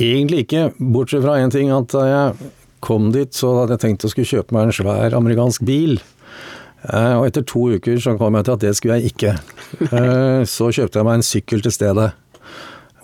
[0.00, 1.68] Egentlig ikke, bortsett fra én ting.
[1.74, 2.50] At da jeg
[2.82, 5.98] kom dit, så hadde jeg tenkt å skulle kjøpe meg en svær amerikansk bil.
[6.88, 9.36] Eh, og etter to uker så kom jeg til at det skulle jeg ikke.
[10.54, 12.10] Så kjøpte jeg meg en sykkel til stedet.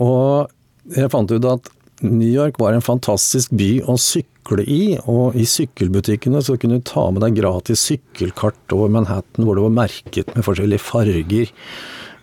[0.04, 0.48] Og
[0.96, 1.68] jeg fant ut at
[2.04, 6.86] New York var en fantastisk by å sykle i, og i sykkelbutikkene så kunne du
[6.86, 11.50] ta med deg gratis sykkelkart over Manhattan hvor det var merket med forskjellige farger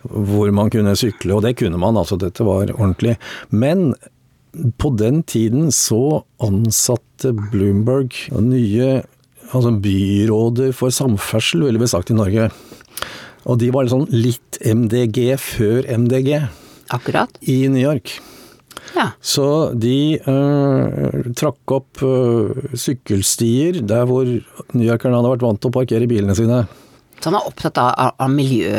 [0.06, 3.16] hvor man kunne sykle, og det kunne man, altså dette var ordentlig.
[3.50, 3.90] Men
[4.78, 9.02] på den tiden så ansatte Bloomberg nye
[9.54, 12.48] altså byråder for samferdsel, ville vi sagt i Norge.
[13.46, 16.32] Og de var sånn litt MDG før MDG.
[16.94, 17.30] Akkurat.
[17.42, 18.16] I New York.
[18.96, 19.10] Ja.
[19.20, 25.76] Så de øh, trakk opp øh, sykkelstier der hvor newyorkerne hadde vært vant til å
[25.76, 26.64] parkere bilene sine.
[27.16, 28.70] Så han er opptatt av, av miljø,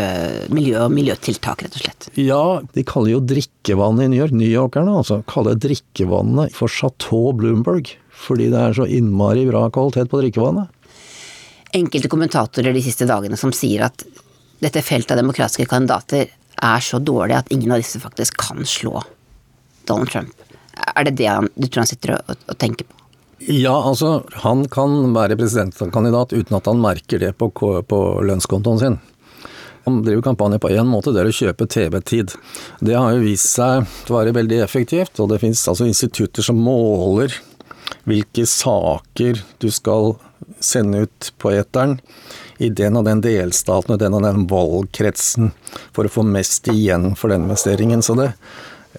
[0.53, 2.09] miljø, og miljøtiltak, rett og slett?
[2.21, 2.41] Ja,
[2.73, 7.93] de kaller jo drikkevannet i New York, newyorkerne altså, kaller drikkevannet for Chateau Bloomberg.
[8.17, 10.73] Fordi det er så innmari bra kvalitet på drikkevannet.
[11.77, 14.05] Enkelte kommentatorer de siste dagene som sier at
[14.63, 19.03] dette feltet av demokratiske kandidater er så dårlig at ingen av disse faktisk kan slå
[19.87, 20.45] Donald Trump.
[20.93, 22.97] Er det det han, du tror han sitter og, og tenker på?
[23.47, 28.97] Ja, altså han kan være presidentkandidat uten at han merker det på, på lønnskontoen sin.
[29.87, 32.33] Han driver kampanje på én måte, det er å kjøpe TV-tid.
[32.83, 36.59] Det har jo vist seg å være veldig effektivt, og det finnes altså institutter som
[36.59, 37.31] måler
[38.03, 40.17] hvilke saker du skal
[40.59, 42.01] sende ut på eteren
[42.57, 45.53] i den og den delstaten og den og den valgkretsen
[45.95, 48.03] for å få mest igjen for den investeringen.
[48.03, 48.31] Så det,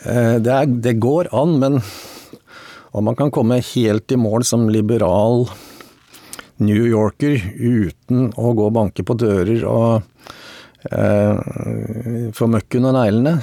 [0.04, 1.80] det, er, det går an, men
[2.96, 5.46] om man kan komme helt i mål som liberal
[6.58, 10.32] New Yorker uten å gå og banke på dører og
[10.90, 13.36] eh, få møkk under neglene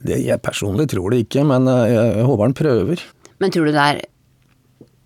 [0.00, 3.04] det, Jeg personlig tror det ikke, men eh, jeg håper han prøver.
[3.42, 4.02] Men tror du det er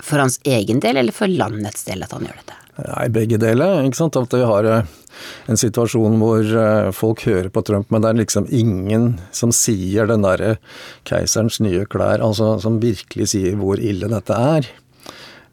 [0.04, 2.57] for hans egen del eller for landets del at han gjør dette?
[2.78, 3.82] Nei, begge deler.
[3.82, 4.16] ikke sant?
[4.16, 4.90] At vi har eh,
[5.50, 10.06] en situasjon hvor eh, folk hører på Trump, men det er liksom ingen som sier
[10.06, 10.56] den derre
[11.08, 14.68] keiserens nye klær, altså som virkelig sier hvor ille dette er.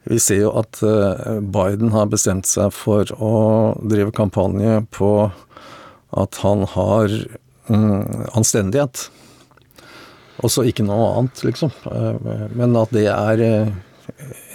[0.05, 3.34] Vi ser jo at eh, Biden har bestemt seg for å
[3.82, 5.11] drive kampanje på
[6.15, 9.07] at han har mm, anstendighet.
[10.45, 11.71] Også ikke noe annet, liksom.
[12.53, 13.41] Men at det er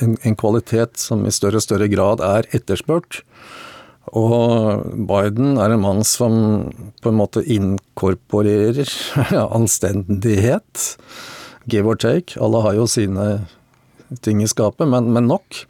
[0.00, 3.22] en, en, kvalitet som i større og større grad er etterspurt.
[4.16, 6.34] Og Biden er en mann som
[7.02, 8.88] på en måte inkorporerer
[9.58, 10.86] anstendighet.
[11.70, 12.38] Give or take.
[12.40, 13.28] Alle har jo sine
[14.24, 15.62] ting i skapet, men, men nok.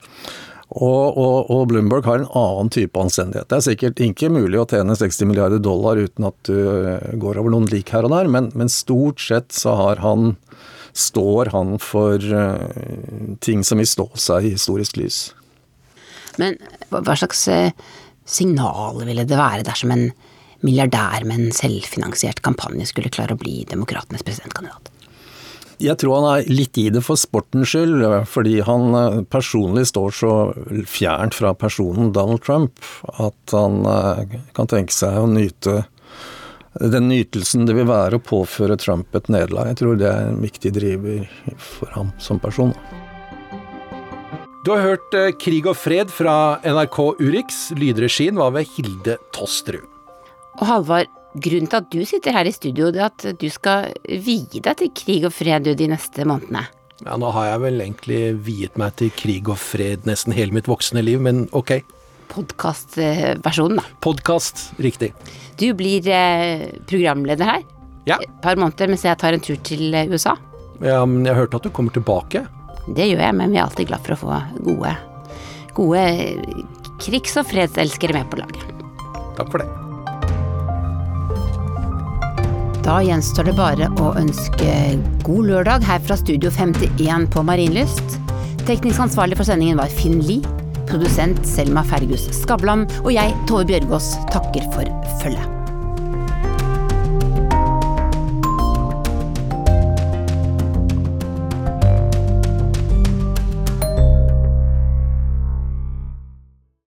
[0.70, 3.49] Og, og, og, Bloomberg har en annen type anstendighet.
[3.51, 7.57] Det er sikkert ikke mulig å tjene 60 milliarder dollar uten at du går over
[7.57, 10.37] noen lik her og der, men, men stort sett så har han
[10.97, 15.22] står han for uh, ting som vil stå seg i historisk lys.
[16.41, 16.57] Men
[16.91, 17.70] hva slags uh,
[18.28, 20.09] signal ville det være dersom en
[20.66, 24.91] milliardær med en selvfinansiert kampanje skulle klare å bli demokratenes presidentkandidat?
[25.80, 30.12] Jeg tror han er litt i det for sportens skyld, fordi han eh, personlig står
[30.12, 30.32] så
[30.84, 32.84] fjernt fra personen Donald Trump
[33.16, 35.78] at han eh, kan tenke seg å nyte
[36.78, 39.72] den nytelsen det vil være å påføre Trump et nederlag.
[39.72, 41.24] Jeg tror det er en viktig driver
[41.58, 42.74] for ham som person.
[44.64, 47.70] Du har hørt eh, Krig og fred fra NRK Urix.
[47.80, 49.86] Lydregien var ved Hilde Tosterud.
[50.60, 51.08] Og Halvard,
[51.40, 54.76] grunnen til at du sitter her i studio, det er at du skal vie deg
[54.76, 56.66] til krig og fred de neste månedene.
[57.06, 60.68] Ja, nå har jeg vel egentlig viet meg til krig og fred nesten hele mitt
[60.68, 61.78] voksne liv, men ok.
[62.31, 63.85] Podkastversjonen, da.
[64.01, 65.12] Podkast, riktig.
[65.59, 67.62] Du blir eh, programleder her
[68.09, 68.16] Ja.
[68.22, 70.37] et par måneder mens jeg tar en tur til eh, USA.
[70.81, 72.47] Ja, men jeg hørte at du kommer tilbake.
[72.89, 74.95] Det gjør jeg, men vi er alltid glad for å få gode,
[75.76, 76.07] gode
[77.03, 78.64] krigs- og fredselskere med på laget.
[79.37, 79.68] Takk for det.
[82.81, 84.70] Da gjenstår det bare å ønske
[85.26, 88.16] god lørdag her fra Studio 51 på Marienlyst.
[88.66, 90.41] Teknisk ansvarlig for sendingen var Finn Lie.
[90.91, 92.84] Produsent Selma Fergus Skavlan.
[93.05, 94.91] Og jeg, Tove Bjørgaas, takker for
[95.22, 95.59] følget.